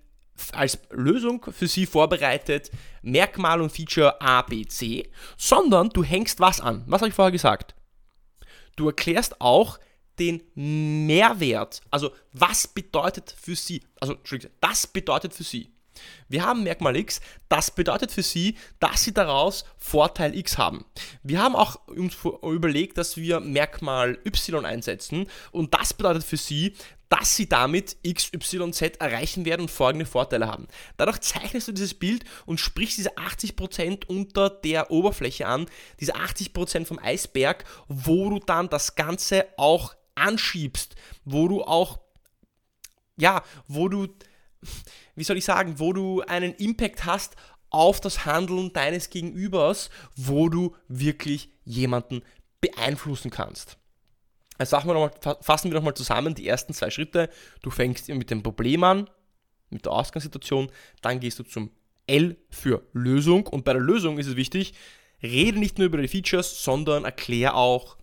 als 0.52 0.78
Lösung 0.90 1.44
für 1.52 1.68
sie 1.68 1.86
vorbereitet 1.86 2.70
Merkmal 3.02 3.60
und 3.60 3.70
Feature 3.70 4.20
A, 4.20 4.42
B, 4.42 4.64
C, 4.66 5.10
sondern 5.36 5.90
du 5.90 6.02
hängst 6.02 6.40
was 6.40 6.60
an. 6.60 6.84
Was 6.86 7.00
habe 7.00 7.08
ich 7.08 7.14
vorher 7.14 7.32
gesagt? 7.32 7.74
Du 8.76 8.86
erklärst 8.86 9.40
auch 9.40 9.78
den 10.18 10.42
Mehrwert, 10.54 11.80
also 11.90 12.10
was 12.32 12.68
bedeutet 12.68 13.34
für 13.40 13.56
sie, 13.56 13.82
also 14.00 14.16
das 14.60 14.86
bedeutet 14.86 15.34
für 15.34 15.44
sie. 15.44 15.72
Wir 16.28 16.44
haben 16.44 16.62
Merkmal 16.62 16.96
X, 16.96 17.20
das 17.48 17.70
bedeutet 17.70 18.10
für 18.12 18.22
Sie, 18.22 18.56
dass 18.80 19.04
Sie 19.04 19.12
daraus 19.12 19.64
Vorteil 19.78 20.34
X 20.34 20.58
haben. 20.58 20.84
Wir 21.22 21.42
haben 21.42 21.54
auch 21.54 21.80
überlegt, 22.42 22.98
dass 22.98 23.16
wir 23.16 23.40
Merkmal 23.40 24.18
Y 24.24 24.64
einsetzen 24.64 25.26
und 25.50 25.74
das 25.74 25.92
bedeutet 25.94 26.24
für 26.24 26.36
Sie, 26.36 26.74
dass 27.12 27.36
Sie 27.36 27.46
damit 27.46 27.98
XYZ 28.08 28.96
erreichen 28.98 29.44
werden 29.44 29.60
und 29.60 29.70
folgende 29.70 30.06
Vorteile 30.06 30.46
haben. 30.46 30.66
Dadurch 30.96 31.20
zeichnest 31.20 31.68
du 31.68 31.72
dieses 31.72 31.92
Bild 31.92 32.24
und 32.46 32.58
sprichst 32.58 32.96
diese 32.96 33.18
80% 33.18 34.06
unter 34.06 34.48
der 34.48 34.90
Oberfläche 34.90 35.46
an, 35.46 35.66
diese 36.00 36.16
80% 36.16 36.86
vom 36.86 36.98
Eisberg, 36.98 37.66
wo 37.86 38.30
du 38.30 38.38
dann 38.38 38.70
das 38.70 38.94
Ganze 38.94 39.44
auch 39.58 39.94
anschiebst, 40.14 40.96
wo 41.26 41.48
du 41.48 41.62
auch, 41.62 42.00
ja, 43.18 43.42
wo 43.68 43.90
du, 43.90 44.08
wie 45.14 45.24
soll 45.24 45.36
ich 45.36 45.44
sagen, 45.44 45.78
wo 45.78 45.92
du 45.92 46.22
einen 46.22 46.54
Impact 46.54 47.04
hast 47.04 47.36
auf 47.68 48.00
das 48.00 48.24
Handeln 48.24 48.72
deines 48.72 49.10
Gegenübers, 49.10 49.90
wo 50.16 50.48
du 50.48 50.74
wirklich 50.88 51.50
jemanden 51.64 52.22
beeinflussen 52.62 53.30
kannst. 53.30 53.76
Also 54.70 54.86
wir 54.86 54.94
noch 54.94 55.12
mal, 55.22 55.36
fassen 55.40 55.70
wir 55.70 55.76
nochmal 55.76 55.94
zusammen 55.94 56.34
die 56.34 56.46
ersten 56.46 56.74
zwei 56.74 56.90
Schritte. 56.90 57.28
Du 57.62 57.70
fängst 57.70 58.08
mit 58.08 58.30
dem 58.30 58.42
Problem 58.42 58.84
an, 58.84 59.08
mit 59.70 59.86
der 59.86 59.92
Ausgangssituation, 59.92 60.70
dann 61.00 61.20
gehst 61.20 61.38
du 61.38 61.42
zum 61.44 61.70
L 62.06 62.36
für 62.50 62.86
Lösung 62.92 63.46
und 63.46 63.64
bei 63.64 63.72
der 63.72 63.82
Lösung 63.82 64.18
ist 64.18 64.26
es 64.26 64.36
wichtig, 64.36 64.74
rede 65.22 65.58
nicht 65.58 65.78
nur 65.78 65.86
über 65.86 65.98
die 65.98 66.08
Features, 66.08 66.62
sondern 66.62 67.04
erkläre 67.04 67.54
auch 67.54 67.96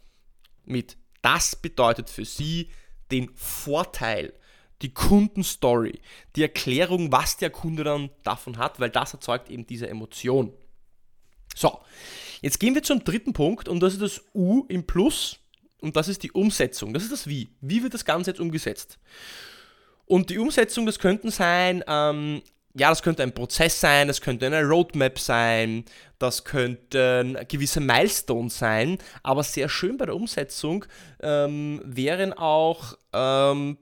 mit, 0.66 0.98
das 1.22 1.56
bedeutet 1.56 2.10
für 2.10 2.25
sie 2.25 2.70
den 3.12 3.30
Vorteil, 3.36 4.34
die 4.82 4.94
Kundenstory, 4.94 6.00
die 6.36 6.42
Erklärung, 6.42 7.12
was 7.12 7.38
der 7.38 7.50
Kunde 7.50 7.84
dann 7.84 8.10
davon 8.24 8.58
hat, 8.58 8.80
weil 8.80 8.89
das 8.89 9.13
erzeugt 9.13 9.50
eben 9.50 9.68
diese 9.68 9.89
Emotion. 9.89 10.54
So, 11.56 11.80
jetzt 12.42 12.60
gehen 12.60 12.75
wir 12.75 12.84
zum 12.84 13.04
dritten 13.04 13.34
Punkt 13.34 13.68
und 13.68 13.82
das 13.82 13.94
ist 13.94 14.01
das 14.01 14.24
U 14.34 14.66
im 14.70 14.88
Plus 14.88 15.39
und 15.81 15.95
das 15.95 16.07
ist 16.07 16.24
die 16.24 16.31
Umsetzung. 16.31 16.93
Das 16.93 17.03
ist 17.03 17.12
das 17.12 17.27
Wie. 17.27 17.50
Wie 17.62 17.83
wird 17.83 17.93
das 17.93 18.05
Ganze 18.05 18.31
jetzt 18.31 18.39
umgesetzt? 18.39 19.00
Und 20.05 20.29
die 20.29 20.39
Umsetzung, 20.39 20.86
das 20.86 21.00
könnten 21.00 21.29
sein, 21.29 21.83
ähm, 21.88 22.41
ja, 22.74 22.89
das 22.89 23.03
könnte 23.03 23.24
ein 23.24 23.33
Prozess 23.33 23.79
sein, 23.79 24.07
das 24.07 24.21
könnte 24.21 24.45
eine 24.45 24.63
Roadmap 24.63 25.19
sein, 25.19 25.86
das 26.17 26.43
könnten 26.43 27.38
gewisse 27.48 27.79
Milestones 27.79 28.57
sein, 28.57 28.98
aber 29.24 29.43
sehr 29.43 29.69
schön 29.69 29.98
bei 29.98 30.05
der 30.05 30.15
Umsetzung 30.15 30.86
ähm, 31.21 31.81
wären 31.83 32.33
auch 32.33 32.98
ähm, 33.13 33.77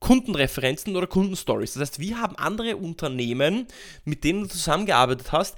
Kundenreferenzen 0.00 0.96
oder 0.96 1.06
Kundenstories. 1.06 1.74
Das 1.74 1.82
heißt, 1.82 2.00
wie 2.00 2.14
haben 2.14 2.36
andere 2.36 2.76
Unternehmen, 2.76 3.66
mit 4.04 4.24
denen 4.24 4.42
du 4.42 4.48
zusammengearbeitet 4.48 5.32
hast, 5.32 5.56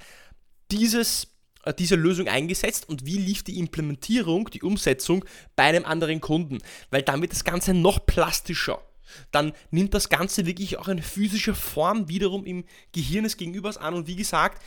dieses 0.71 1.32
diese 1.71 1.95
Lösung 1.95 2.27
eingesetzt 2.27 2.89
und 2.89 3.05
wie 3.05 3.17
lief 3.17 3.43
die 3.43 3.59
Implementierung, 3.59 4.49
die 4.49 4.61
Umsetzung 4.61 5.23
bei 5.55 5.63
einem 5.63 5.85
anderen 5.85 6.19
Kunden. 6.19 6.59
Weil 6.89 7.03
dann 7.03 7.21
wird 7.21 7.31
das 7.31 7.45
Ganze 7.45 7.73
noch 7.73 8.05
plastischer. 8.05 8.81
Dann 9.31 9.53
nimmt 9.71 9.93
das 9.93 10.09
Ganze 10.09 10.45
wirklich 10.45 10.77
auch 10.77 10.87
eine 10.87 11.01
physische 11.01 11.53
Form 11.53 12.09
wiederum 12.09 12.45
im 12.45 12.65
Gehirn 12.91 13.23
des 13.23 13.37
Gegenübers 13.37 13.77
an. 13.77 13.93
Und 13.93 14.07
wie 14.07 14.15
gesagt, 14.15 14.61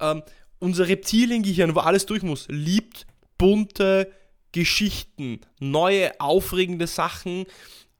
ähm, 0.00 0.22
unser 0.58 0.88
Reptiliengehirn, 0.88 1.74
wo 1.74 1.80
alles 1.80 2.06
durch 2.06 2.22
muss, 2.22 2.46
liebt 2.48 3.06
bunte 3.38 4.12
Geschichten, 4.52 5.40
neue, 5.58 6.20
aufregende 6.20 6.86
Sachen 6.86 7.46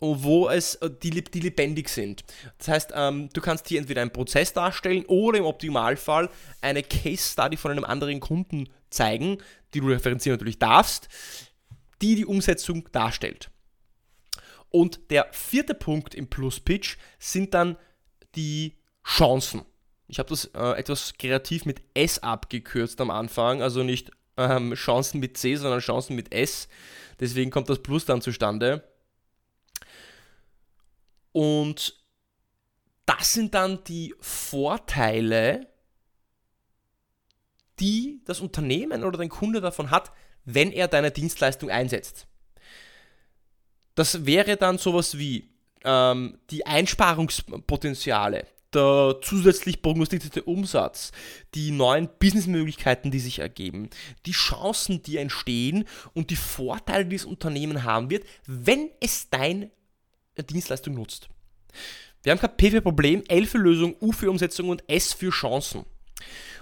wo 0.02 0.48
es, 0.48 0.74
äh, 0.76 0.90
die, 0.90 1.22
die 1.22 1.40
lebendig 1.40 1.88
sind. 1.88 2.24
Das 2.58 2.68
heißt, 2.68 2.92
ähm, 2.94 3.28
du 3.32 3.40
kannst 3.40 3.68
hier 3.68 3.78
entweder 3.78 4.02
einen 4.02 4.12
Prozess 4.12 4.52
darstellen 4.52 5.04
oder 5.06 5.38
im 5.38 5.44
Optimalfall 5.44 6.28
eine 6.60 6.82
Case 6.82 7.32
Study 7.32 7.56
von 7.56 7.70
einem 7.70 7.84
anderen 7.84 8.20
Kunden 8.20 8.68
zeigen, 8.90 9.38
die 9.72 9.80
du 9.80 9.88
referenzieren 9.88 10.36
natürlich 10.36 10.58
darfst, 10.58 11.08
die 12.02 12.16
die 12.16 12.26
Umsetzung 12.26 12.88
darstellt. 12.92 13.50
Und 14.70 15.10
der 15.10 15.28
vierte 15.32 15.74
Punkt 15.74 16.14
im 16.14 16.28
Plus 16.28 16.58
Pitch 16.58 16.96
sind 17.18 17.54
dann 17.54 17.76
die 18.34 18.78
Chancen. 19.06 19.62
Ich 20.08 20.18
habe 20.18 20.28
das 20.28 20.46
äh, 20.46 20.78
etwas 20.78 21.14
kreativ 21.18 21.64
mit 21.64 21.80
S 21.94 22.18
abgekürzt 22.18 23.00
am 23.00 23.10
Anfang, 23.10 23.62
also 23.62 23.82
nicht 23.82 24.10
ähm, 24.36 24.74
Chancen 24.74 25.20
mit 25.20 25.36
C, 25.36 25.56
sondern 25.56 25.80
Chancen 25.80 26.16
mit 26.16 26.34
S. 26.34 26.68
Deswegen 27.20 27.50
kommt 27.50 27.68
das 27.68 27.82
Plus 27.82 28.04
dann 28.04 28.20
zustande. 28.20 28.82
Und 31.32 32.02
das 33.06 33.32
sind 33.32 33.54
dann 33.54 33.82
die 33.84 34.14
Vorteile, 34.20 35.66
die 37.80 38.20
das 38.24 38.40
Unternehmen 38.40 39.02
oder 39.02 39.18
dein 39.18 39.28
Kunde 39.28 39.60
davon 39.60 39.90
hat, 39.90 40.12
wenn 40.44 40.72
er 40.72 40.88
deine 40.88 41.10
Dienstleistung 41.10 41.70
einsetzt. 41.70 42.26
Das 43.94 44.24
wäre 44.24 44.56
dann 44.56 44.78
sowas 44.78 45.18
wie 45.18 45.50
ähm, 45.84 46.38
die 46.50 46.66
Einsparungspotenziale, 46.66 48.46
der 48.72 49.18
zusätzlich 49.22 49.82
prognostizierte 49.82 50.44
Umsatz, 50.44 51.12
die 51.54 51.70
neuen 51.70 52.08
Businessmöglichkeiten, 52.18 53.10
die 53.10 53.18
sich 53.18 53.40
ergeben, 53.40 53.90
die 54.24 54.32
Chancen, 54.32 55.02
die 55.02 55.18
entstehen 55.18 55.84
und 56.14 56.30
die 56.30 56.36
Vorteile, 56.36 57.04
die 57.04 57.16
das 57.16 57.26
Unternehmen 57.26 57.84
haben 57.84 58.10
wird, 58.10 58.24
wenn 58.46 58.90
es 59.00 59.28
dein 59.28 59.70
Dienstleistung 60.36 60.94
nutzt. 60.94 61.28
Wir 62.22 62.32
haben 62.32 62.38
kein 62.38 62.56
P 62.56 62.70
für 62.70 62.80
Problem, 62.80 63.22
L 63.28 63.46
für 63.46 63.58
Lösung, 63.58 63.96
U 64.00 64.12
für 64.12 64.30
Umsetzung 64.30 64.68
und 64.68 64.84
S 64.88 65.12
für 65.12 65.30
Chancen. 65.30 65.84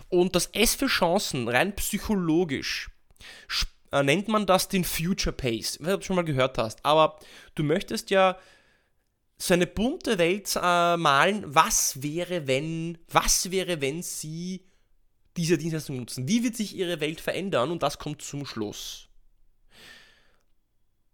Und 0.08 0.34
das 0.34 0.46
S 0.46 0.74
für 0.74 0.86
Chancen, 0.86 1.48
rein 1.48 1.76
psychologisch, 1.76 2.90
äh, 3.92 4.02
nennt 4.02 4.28
man 4.28 4.46
das 4.46 4.68
den 4.68 4.84
Future 4.84 5.34
Pace. 5.34 5.76
Ich 5.76 5.80
weiß 5.80 5.86
nicht, 5.86 5.94
ob 5.94 6.00
du 6.00 6.06
schon 6.06 6.16
mal 6.16 6.24
gehört 6.24 6.58
hast, 6.58 6.84
aber 6.84 7.18
du 7.54 7.62
möchtest 7.62 8.10
ja 8.10 8.38
so 9.38 9.54
eine 9.54 9.66
bunte 9.66 10.18
Welt 10.18 10.54
äh, 10.56 10.96
malen. 10.96 11.44
Was 11.46 12.02
wäre, 12.02 12.46
wenn, 12.46 12.98
was 13.08 13.50
wäre, 13.50 13.80
wenn 13.80 14.02
sie 14.02 14.66
diese 15.36 15.58
Dienstleistung 15.58 15.96
nutzen? 15.96 16.28
Wie 16.28 16.42
wird 16.42 16.56
sich 16.56 16.76
ihre 16.76 17.00
Welt 17.00 17.20
verändern? 17.20 17.70
Und 17.70 17.82
das 17.82 17.98
kommt 17.98 18.22
zum 18.22 18.44
Schluss. 18.44 19.08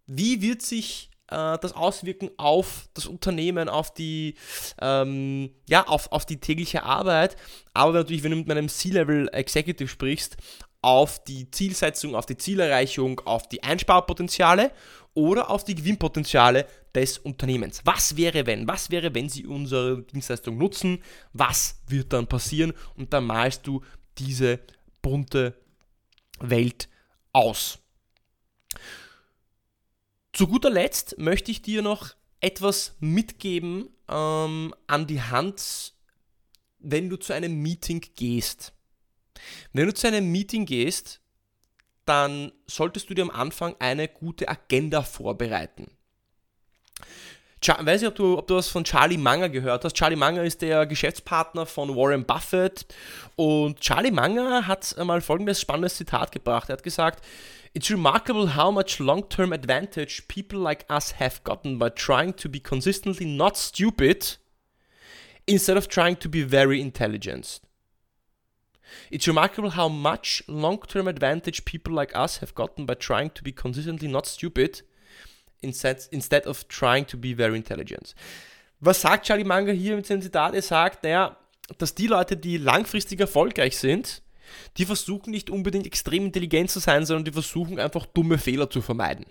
Wie 0.05 0.41
wird 0.41 0.61
sich 0.61 1.09
äh, 1.29 1.57
das 1.59 1.73
auswirken 1.73 2.29
auf 2.37 2.89
das 2.93 3.05
Unternehmen, 3.05 3.69
auf 3.69 3.93
die, 3.93 4.35
ähm, 4.81 5.51
ja, 5.67 5.87
auf, 5.87 6.11
auf 6.11 6.25
die 6.25 6.39
tägliche 6.39 6.83
Arbeit, 6.83 7.35
aber 7.73 7.93
natürlich, 7.93 8.23
wenn 8.23 8.31
du 8.31 8.37
mit 8.37 8.47
meinem 8.47 8.69
C-Level 8.69 9.29
Executive 9.31 9.87
sprichst, 9.87 10.37
auf 10.81 11.23
die 11.23 11.49
Zielsetzung, 11.51 12.15
auf 12.15 12.25
die 12.25 12.37
Zielerreichung, 12.37 13.19
auf 13.21 13.49
die 13.49 13.63
Einsparpotenziale 13.63 14.71
oder 15.13 15.49
auf 15.49 15.63
die 15.63 15.75
Gewinnpotenziale 15.75 16.67
des 16.93 17.17
Unternehmens. 17.17 17.81
Was 17.83 18.15
wäre, 18.15 18.45
wenn? 18.45 18.67
Was 18.67 18.91
wäre, 18.91 19.13
wenn 19.13 19.29
Sie 19.29 19.45
unsere 19.45 20.03
Dienstleistung 20.03 20.57
nutzen? 20.57 21.03
Was 21.33 21.81
wird 21.87 22.13
dann 22.13 22.27
passieren? 22.27 22.73
Und 22.95 23.13
dann 23.13 23.25
malst 23.25 23.65
du 23.65 23.81
diese 24.17 24.59
bunte 25.01 25.55
Welt 26.39 26.87
aus. 27.33 27.79
Zu 30.37 30.45
guter 30.45 30.69
Letzt 30.69 31.17
möchte 31.17 31.49
ich 31.49 31.63
dir 31.63 31.81
noch 31.81 32.13
etwas 32.41 32.95
mitgeben 32.99 33.89
ähm, 34.07 34.71
an 34.85 35.07
die 35.07 35.19
Hand, 35.19 35.93
wenn 36.77 37.09
du 37.09 37.17
zu 37.17 37.33
einem 37.33 37.59
Meeting 37.59 38.05
gehst. 38.15 38.71
Wenn 39.73 39.87
du 39.87 39.95
zu 39.95 40.05
einem 40.05 40.31
Meeting 40.31 40.67
gehst, 40.67 41.21
dann 42.05 42.51
solltest 42.67 43.09
du 43.09 43.15
dir 43.15 43.23
am 43.23 43.31
Anfang 43.31 43.77
eine 43.79 44.07
gute 44.07 44.47
Agenda 44.47 45.01
vorbereiten. 45.01 45.89
Ich 47.59 47.69
weiß 47.69 48.01
nicht, 48.01 48.09
ob 48.09 48.15
du, 48.15 48.37
ob 48.37 48.45
du 48.45 48.57
was 48.57 48.67
von 48.67 48.83
Charlie 48.83 49.17
Munger 49.17 49.49
gehört 49.49 49.85
hast. 49.85 49.95
Charlie 49.95 50.15
Munger 50.15 50.43
ist 50.43 50.61
der 50.61 50.85
Geschäftspartner 50.85 51.65
von 51.65 51.95
Warren 51.95 52.23
Buffett 52.23 52.85
und 53.35 53.79
Charlie 53.79 54.11
Munger 54.11 54.67
hat 54.67 54.95
einmal 54.99 55.21
folgendes 55.21 55.59
spannendes 55.59 55.95
Zitat 55.95 56.31
gebracht. 56.31 56.69
Er 56.69 56.73
hat 56.73 56.83
gesagt, 56.83 57.25
It's 57.77 57.91
remarkable 57.91 58.47
how 58.47 58.71
much 58.71 58.99
long 58.99 59.21
term 59.21 59.53
advantage 59.53 60.27
people 60.27 60.59
like 60.59 60.83
us 60.89 61.11
have 61.11 61.43
gotten 61.43 61.77
by 61.77 61.89
trying 61.89 62.33
to 62.33 62.49
be 62.49 62.59
consistently 62.59 63.27
not 63.27 63.55
stupid 63.55 64.37
instead 65.45 65.77
of 65.77 65.87
trying 65.87 66.15
to 66.15 66.27
be 66.27 66.41
very 66.41 66.81
intelligent. 66.81 67.59
It's 69.11 69.27
remarkable 69.27 69.69
how 69.69 69.89
much 69.89 70.41
long 70.47 70.81
term 70.87 71.07
advantage 71.07 71.65
people 71.65 71.93
like 71.93 72.15
us 72.15 72.37
have 72.37 72.55
gotten 72.55 72.87
by 72.87 72.95
trying 72.95 73.29
to 73.35 73.43
be 73.43 73.51
consistently 73.51 74.07
not 74.07 74.25
stupid 74.25 74.81
instead, 75.61 76.03
instead 76.11 76.47
of 76.47 76.67
trying 76.67 77.05
to 77.05 77.15
be 77.15 77.35
very 77.35 77.57
intelligent. 77.57 78.15
Was 78.81 79.01
sagt 79.01 79.27
Charlie 79.27 79.43
Munger 79.43 79.73
hier 79.73 79.95
mit 79.95 80.07
seinem 80.07 80.23
Zitat? 80.23 80.55
Er 80.55 80.63
sagt, 80.63 81.03
naja, 81.03 81.37
dass 81.77 81.93
die 81.93 82.07
Leute, 82.07 82.37
die 82.37 82.57
langfristig 82.57 83.19
erfolgreich 83.19 83.77
sind, 83.77 84.23
die 84.77 84.85
versuchen 84.85 85.31
nicht 85.31 85.49
unbedingt 85.49 85.85
extrem 85.85 86.25
intelligent 86.25 86.69
zu 86.71 86.79
sein, 86.79 87.05
sondern 87.05 87.25
die 87.25 87.31
versuchen 87.31 87.79
einfach 87.79 88.05
dumme 88.05 88.37
Fehler 88.37 88.69
zu 88.69 88.81
vermeiden. 88.81 89.25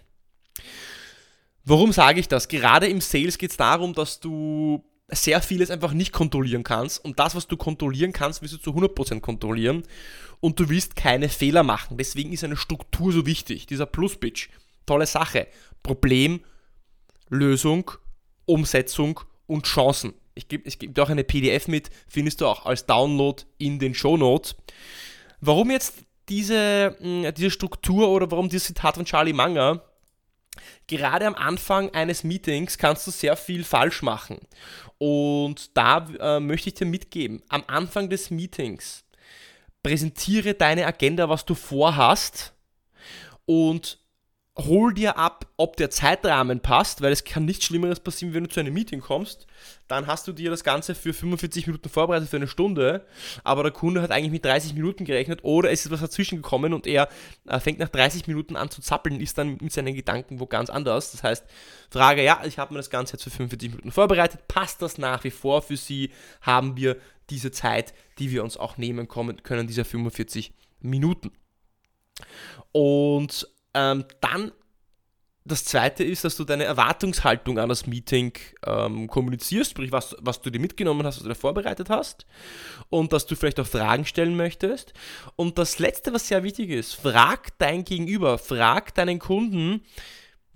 Warum 1.65 1.93
sage 1.93 2.21
ich 2.21 2.29
das? 2.29 2.49
Gerade 2.49 2.87
im 2.87 3.01
Sales 3.01 3.39
geht 3.39 3.51
es 3.51 3.57
darum, 3.57 3.93
dass 3.93 4.21
du 4.21 4.85
sehr 5.09 5.41
vieles 5.41 5.71
einfach 5.71 5.93
nicht 5.93 6.13
kontrollieren 6.13 6.65
kannst 6.65 7.05
und 7.05 7.19
das, 7.19 7.35
was 7.35 7.47
du 7.47 7.57
kontrollieren 7.57 8.13
kannst, 8.13 8.43
willst 8.43 8.55
du 8.55 8.59
zu 8.59 8.71
100% 8.71 9.21
kontrollieren 9.21 9.85
und 10.41 10.59
du 10.59 10.69
willst 10.69 10.97
keine 10.97 11.29
Fehler 11.29 11.63
machen. 11.63 11.97
Deswegen 11.97 12.33
ist 12.33 12.45
eine 12.45 12.57
Struktur 12.57 13.13
so 13.13 13.27
wichtig. 13.27 13.67
Dieser 13.67 13.87
Plus-Pitch, 13.87 14.49
tolle 14.85 15.07
Sache. 15.07 15.47
Problem, 15.83 16.41
Lösung, 17.29 17.91
Umsetzung 18.47 19.21
und 19.47 19.67
Chancen. 19.67 20.15
Ich 20.37 20.47
gebe 20.47 20.69
ich 20.69 20.79
geb 20.79 20.95
dir 20.95 21.03
auch 21.03 21.11
eine 21.11 21.25
PDF 21.25 21.67
mit, 21.67 21.91
findest 22.07 22.41
du 22.41 22.47
auch 22.47 22.67
als 22.67 22.87
Download 22.87 23.43
in 23.59 23.81
den 23.81 23.95
Show 23.95 24.17
Notes. 24.17 24.55
Warum 25.41 25.73
jetzt 25.73 25.95
diese, 26.29 26.97
hm, 27.01 27.35
diese 27.35 27.51
Struktur 27.51 28.09
oder 28.09 28.31
warum 28.31 28.49
dieses 28.49 28.69
Zitat 28.69 28.95
von 28.95 29.05
Charlie 29.05 29.33
Munger? 29.33 29.83
gerade 30.87 31.27
am 31.27 31.35
Anfang 31.35 31.91
eines 31.91 32.25
Meetings 32.25 32.79
kannst 32.79 33.07
du 33.07 33.11
sehr 33.11 33.37
viel 33.37 33.65
falsch 33.65 34.03
machen. 34.03 34.39
Und 34.99 35.77
da 35.77 36.07
äh, 36.19 36.41
möchte 36.41 36.69
ich 36.69 36.75
dir 36.75 36.87
mitgeben, 36.87 37.43
am 37.49 37.65
Anfang 37.67 38.09
des 38.09 38.31
Meetings 38.31 39.05
präsentiere 39.83 40.55
deine 40.55 40.87
Agenda, 40.87 41.29
was 41.29 41.45
du 41.45 41.55
vorhast 41.55 42.55
und 43.45 43.99
hol 44.59 44.95
dir 44.95 45.19
ab, 45.19 45.47
ob 45.59 45.77
der 45.77 45.91
Zeitrahmen 45.91 46.61
passt, 46.61 47.03
weil 47.03 47.13
es 47.13 47.25
kann 47.25 47.45
nichts 47.45 47.67
Schlimmeres 47.67 48.01
passieren, 48.01 48.33
wenn 48.33 48.45
du 48.45 48.49
zu 48.49 48.61
einem 48.61 48.73
Meeting 48.73 49.01
kommst. 49.01 49.47
Dann 49.87 50.07
hast 50.07 50.27
du 50.27 50.33
dir 50.33 50.51
das 50.51 50.65
Ganze 50.65 50.95
für 50.95 51.13
45 51.13 51.67
Minuten 51.67 51.91
vorbereitet 51.91 52.31
für 52.31 52.37
eine 52.37 52.49
Stunde, 52.49 53.05
aber 53.45 53.65
der 53.65 53.73
Kunde 53.73 54.01
hat 54.01 54.11
eigentlich 54.11 54.33
mit 54.33 54.45
30 54.45 54.73
Minuten 54.75 55.05
gerechnet 55.05 55.41
oder 55.45 55.71
es 55.71 55.85
ist 55.85 55.93
was 55.93 56.01
dazwischen 56.01 56.37
gekommen 56.37 56.73
und 56.73 56.87
er 56.87 57.09
äh, 57.47 57.61
fängt 57.61 57.79
nach 57.79 57.91
30 57.91 58.27
Minuten 58.29 58.57
an 58.57 58.71
zu 58.71 58.81
zappeln, 58.81 59.21
ist 59.21 59.37
dann 59.37 59.59
mit 59.61 59.73
seinen 59.73 59.95
Gedanken 59.95 60.41
wo 60.41 60.47
ganz 60.47 60.71
anders. 60.71 61.13
Das 61.13 61.23
heißt, 61.23 61.45
Frage, 61.91 62.25
ja, 62.25 62.43
ich 62.47 62.59
habe 62.59 62.73
mir 62.73 62.79
das 62.79 62.91
Ganze 62.91 63.15
jetzt 63.15 63.25
für 63.25 63.31
45 63.31 63.71
Minuten 63.71 63.93
vorbereitet, 63.93 64.49
passt 64.49 64.81
das 64.81 64.97
nach 64.97 65.23
wie 65.25 65.31
vor 65.31 65.61
für 65.61 65.77
Sie? 65.77 66.11
Haben 66.41 66.77
wir 66.77 66.97
diese 67.29 67.51
Zeit, 67.51 67.93
die 68.19 68.31
wir 68.31 68.43
uns 68.43 68.57
auch 68.57 68.79
nehmen 68.79 69.07
können, 69.09 69.67
diese 69.67 69.85
45 69.85 70.55
Minuten? 70.81 71.31
Und 72.73 73.49
ähm, 73.77 74.05
dann 74.21 74.51
das 75.47 75.65
zweite 75.65 76.03
ist, 76.03 76.25
dass 76.25 76.37
du 76.37 76.45
deine 76.45 76.65
Erwartungshaltung 76.65 77.59
an 77.59 77.69
das 77.69 77.87
Meeting 77.87 78.33
ähm, 78.67 79.07
kommunizierst, 79.07 79.71
sprich, 79.71 79.93
was, 79.93 80.17
was 80.21 80.41
du 80.41 80.51
dir 80.51 80.59
mitgenommen 80.59 81.07
hast, 81.07 81.19
was 81.19 81.23
du 81.23 81.29
dir 81.29 81.37
vorbereitet 81.37 81.89
hast 81.89 82.27
und 82.91 83.13
dass 83.13 83.27
du 83.27 83.37
vielleicht 83.37 83.61
auch 83.61 83.67
Fragen 83.67 84.05
stellen 84.05 84.37
möchtest. 84.37 84.93
Und 85.37 85.59
das 85.59 85.79
letzte, 85.79 86.13
was 86.13 86.27
sehr 86.27 86.43
wichtig 86.43 86.71
ist, 86.71 86.95
frag 86.95 87.57
dein 87.59 87.85
Gegenüber, 87.85 88.39
frag 88.39 88.95
deinen 88.97 89.21
Kunden, 89.21 89.83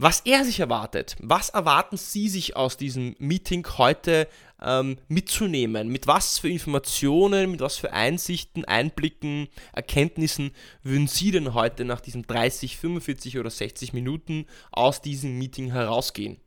was 0.00 0.20
er 0.20 0.46
sich 0.46 0.60
erwartet. 0.60 1.14
Was 1.20 1.50
erwarten 1.50 1.98
Sie 1.98 2.30
sich 2.30 2.56
aus 2.56 2.78
diesem 2.78 3.14
Meeting 3.18 3.66
heute 3.76 4.28
ähm, 4.62 4.96
mitzunehmen? 5.08 5.88
Mit 5.88 6.06
was 6.06 6.38
für 6.38 6.48
Informationen, 6.48 7.50
mit 7.50 7.60
was 7.60 7.76
für 7.76 7.92
Einsichten, 7.92 8.64
Einblicken, 8.64 9.48
Erkenntnissen 9.74 10.52
würden 10.82 11.06
Sie 11.06 11.32
denn 11.32 11.52
heute 11.52 11.84
nach 11.84 12.00
diesen 12.00 12.22
30, 12.22 12.78
45 12.78 13.38
oder 13.38 13.50
60 13.50 13.92
Minuten 13.92 14.46
aus 14.72 15.02
diesem 15.02 15.36
Meeting 15.36 15.70
herausgehen? 15.70 16.40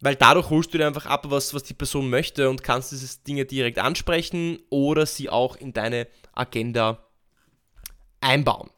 Weil 0.00 0.16
dadurch 0.16 0.50
holst 0.50 0.74
du 0.74 0.78
dir 0.78 0.88
einfach 0.88 1.06
ab, 1.06 1.30
was, 1.30 1.54
was 1.54 1.62
die 1.62 1.74
Person 1.74 2.10
möchte 2.10 2.50
und 2.50 2.64
kannst 2.64 2.90
diese 2.90 3.20
Dinge 3.20 3.44
direkt 3.44 3.78
ansprechen 3.78 4.58
oder 4.70 5.06
sie 5.06 5.30
auch 5.30 5.54
in 5.54 5.72
deine 5.72 6.08
Agenda 6.32 7.06
einbauen. 8.20 8.70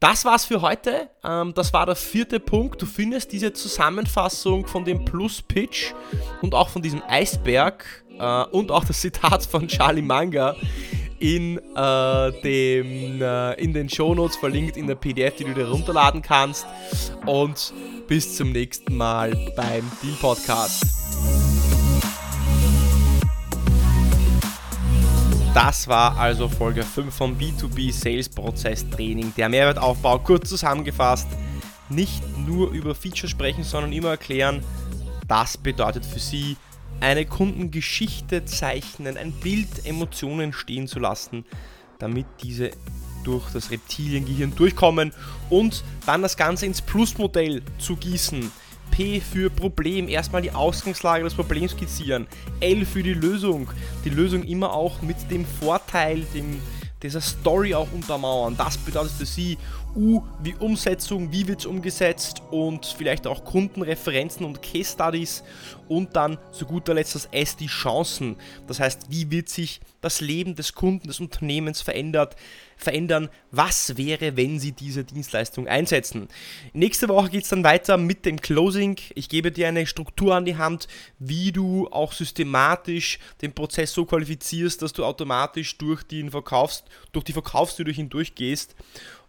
Das 0.00 0.24
war's 0.24 0.44
für 0.44 0.62
heute. 0.62 1.10
Ähm, 1.24 1.52
das 1.54 1.72
war 1.72 1.84
der 1.86 1.96
vierte 1.96 2.38
Punkt. 2.38 2.80
Du 2.80 2.86
findest 2.86 3.32
diese 3.32 3.52
Zusammenfassung 3.52 4.66
von 4.66 4.84
dem 4.84 5.04
Plus-Pitch 5.04 5.92
und 6.40 6.54
auch 6.54 6.68
von 6.68 6.82
diesem 6.82 7.02
Eisberg 7.08 7.84
äh, 8.18 8.44
und 8.44 8.70
auch 8.70 8.84
das 8.84 9.00
Zitat 9.00 9.44
von 9.44 9.66
Charlie 9.66 10.02
Manga 10.02 10.54
in, 11.18 11.58
äh, 11.58 12.32
dem, 12.42 13.20
äh, 13.20 13.54
in 13.54 13.72
den 13.72 13.88
Shownotes 13.88 14.36
verlinkt 14.36 14.76
in 14.76 14.86
der 14.86 14.94
PDF, 14.94 15.34
die 15.34 15.44
du 15.44 15.54
dir 15.54 15.68
runterladen 15.68 16.22
kannst. 16.22 16.64
Und 17.26 17.72
bis 18.06 18.36
zum 18.36 18.52
nächsten 18.52 18.96
Mal 18.96 19.32
beim 19.56 19.90
Deal 20.00 20.14
Podcast. 20.20 20.84
Das 25.60 25.88
war 25.88 26.16
also 26.16 26.48
Folge 26.48 26.84
5 26.84 27.12
vom 27.12 27.36
B2B 27.36 27.92
Sales 27.92 28.28
Prozess 28.28 28.88
Training. 28.90 29.32
Der 29.36 29.48
Mehrwertaufbau, 29.48 30.20
kurz 30.20 30.48
zusammengefasst, 30.48 31.26
nicht 31.88 32.22
nur 32.46 32.70
über 32.70 32.94
Features 32.94 33.32
sprechen, 33.32 33.64
sondern 33.64 33.92
immer 33.92 34.10
erklären, 34.10 34.62
das 35.26 35.58
bedeutet 35.58 36.06
für 36.06 36.20
Sie, 36.20 36.56
eine 37.00 37.26
Kundengeschichte 37.26 38.44
zeichnen, 38.44 39.16
ein 39.16 39.32
Bild, 39.32 39.84
Emotionen 39.84 40.52
stehen 40.52 40.86
zu 40.86 41.00
lassen, 41.00 41.44
damit 41.98 42.26
diese 42.40 42.70
durch 43.24 43.50
das 43.50 43.72
Reptiliengehirn 43.72 44.54
durchkommen 44.54 45.12
und 45.50 45.82
dann 46.06 46.22
das 46.22 46.36
Ganze 46.36 46.66
ins 46.66 46.82
Plusmodell 46.82 47.62
zu 47.78 47.96
gießen. 47.96 48.52
P 48.90 49.20
für 49.20 49.50
Problem, 49.50 50.08
erstmal 50.08 50.42
die 50.42 50.52
Ausgangslage 50.52 51.24
des 51.24 51.34
Problems 51.34 51.72
skizzieren. 51.72 52.26
L 52.60 52.84
für 52.84 53.02
die 53.02 53.14
Lösung, 53.14 53.68
die 54.04 54.10
Lösung 54.10 54.44
immer 54.44 54.72
auch 54.72 55.02
mit 55.02 55.16
dem 55.30 55.44
Vorteil, 55.44 56.24
dem, 56.34 56.60
dieser 57.02 57.20
Story 57.20 57.74
auch 57.74 57.88
untermauern. 57.92 58.56
Das 58.56 58.76
bedeutet 58.78 59.12
für 59.12 59.26
Sie 59.26 59.58
U 59.94 60.22
wie 60.42 60.54
Umsetzung, 60.54 61.32
wie 61.32 61.48
wird 61.48 61.60
es 61.60 61.66
umgesetzt 61.66 62.42
und 62.50 62.86
vielleicht 62.86 63.26
auch 63.26 63.44
Kundenreferenzen 63.44 64.44
und 64.44 64.62
Case 64.62 64.92
Studies 64.92 65.42
und 65.88 66.14
dann 66.14 66.38
zu 66.52 66.66
guter 66.66 66.94
Letzt 66.94 67.14
das 67.14 67.28
S 67.32 67.56
die 67.56 67.66
Chancen. 67.66 68.36
Das 68.66 68.80
heißt, 68.80 69.06
wie 69.08 69.30
wird 69.30 69.48
sich 69.48 69.80
das 70.00 70.20
Leben 70.20 70.54
des 70.54 70.74
Kunden, 70.74 71.08
des 71.08 71.20
Unternehmens 71.20 71.80
verändert, 71.80 72.36
verändern? 72.76 73.28
Was 73.50 73.96
wäre, 73.96 74.36
wenn 74.36 74.60
Sie 74.60 74.72
diese 74.72 75.04
Dienstleistung 75.04 75.66
einsetzen? 75.66 76.28
Nächste 76.72 77.08
Woche 77.08 77.30
geht 77.30 77.44
es 77.44 77.50
dann 77.50 77.64
weiter 77.64 77.96
mit 77.96 78.24
dem 78.26 78.40
Closing. 78.40 78.96
Ich 79.14 79.28
gebe 79.28 79.50
dir 79.50 79.68
eine 79.68 79.86
Struktur 79.86 80.34
an 80.34 80.44
die 80.44 80.56
Hand, 80.56 80.86
wie 81.18 81.50
du 81.50 81.88
auch 81.88 82.12
systematisch 82.12 83.18
den 83.42 83.52
Prozess 83.52 83.92
so 83.92 84.04
qualifizierst, 84.04 84.82
dass 84.82 84.92
du 84.92 85.04
automatisch 85.04 85.76
durch, 85.78 86.02
den 86.02 86.30
Verkaufs-, 86.30 86.84
durch 87.12 87.24
die 87.24 87.32
Verkaufstür 87.32 87.92
hindurchgehst 87.92 88.76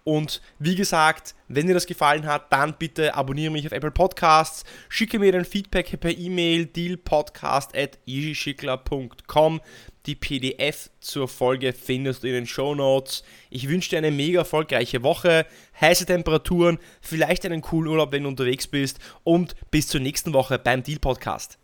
und 0.03 0.41
wie 0.57 0.75
gesagt, 0.75 1.35
wenn 1.47 1.67
dir 1.67 1.73
das 1.73 1.85
gefallen 1.85 2.25
hat, 2.25 2.51
dann 2.51 2.75
bitte 2.77 3.15
abonniere 3.15 3.51
mich 3.51 3.65
auf 3.65 3.71
Apple 3.71 3.91
Podcasts, 3.91 4.65
schicke 4.88 5.19
mir 5.19 5.31
dein 5.31 5.45
Feedback 5.45 5.99
per 5.99 6.17
E-Mail 6.17 6.65
dealpodcast.igischickler.com. 6.65 9.62
Die 10.05 10.15
PDF 10.15 10.89
zur 11.01 11.27
Folge 11.27 11.73
findest 11.73 12.23
du 12.23 12.27
in 12.27 12.33
den 12.33 12.47
Show 12.47 12.73
Notes. 12.73 13.23
Ich 13.49 13.67
wünsche 13.67 13.89
dir 13.91 13.97
eine 13.97 14.12
mega 14.12 14.39
erfolgreiche 14.39 15.03
Woche, 15.03 15.45
heiße 15.79 16.05
Temperaturen, 16.05 16.79
vielleicht 17.01 17.45
einen 17.45 17.62
coolen 17.62 17.91
Urlaub, 17.91 18.12
wenn 18.12 18.23
du 18.23 18.29
unterwegs 18.29 18.67
bist 18.67 18.99
und 19.23 19.55
bis 19.69 19.88
zur 19.88 20.01
nächsten 20.01 20.33
Woche 20.33 20.57
beim 20.57 20.81
Deal 20.81 20.99
Podcast. 20.99 21.58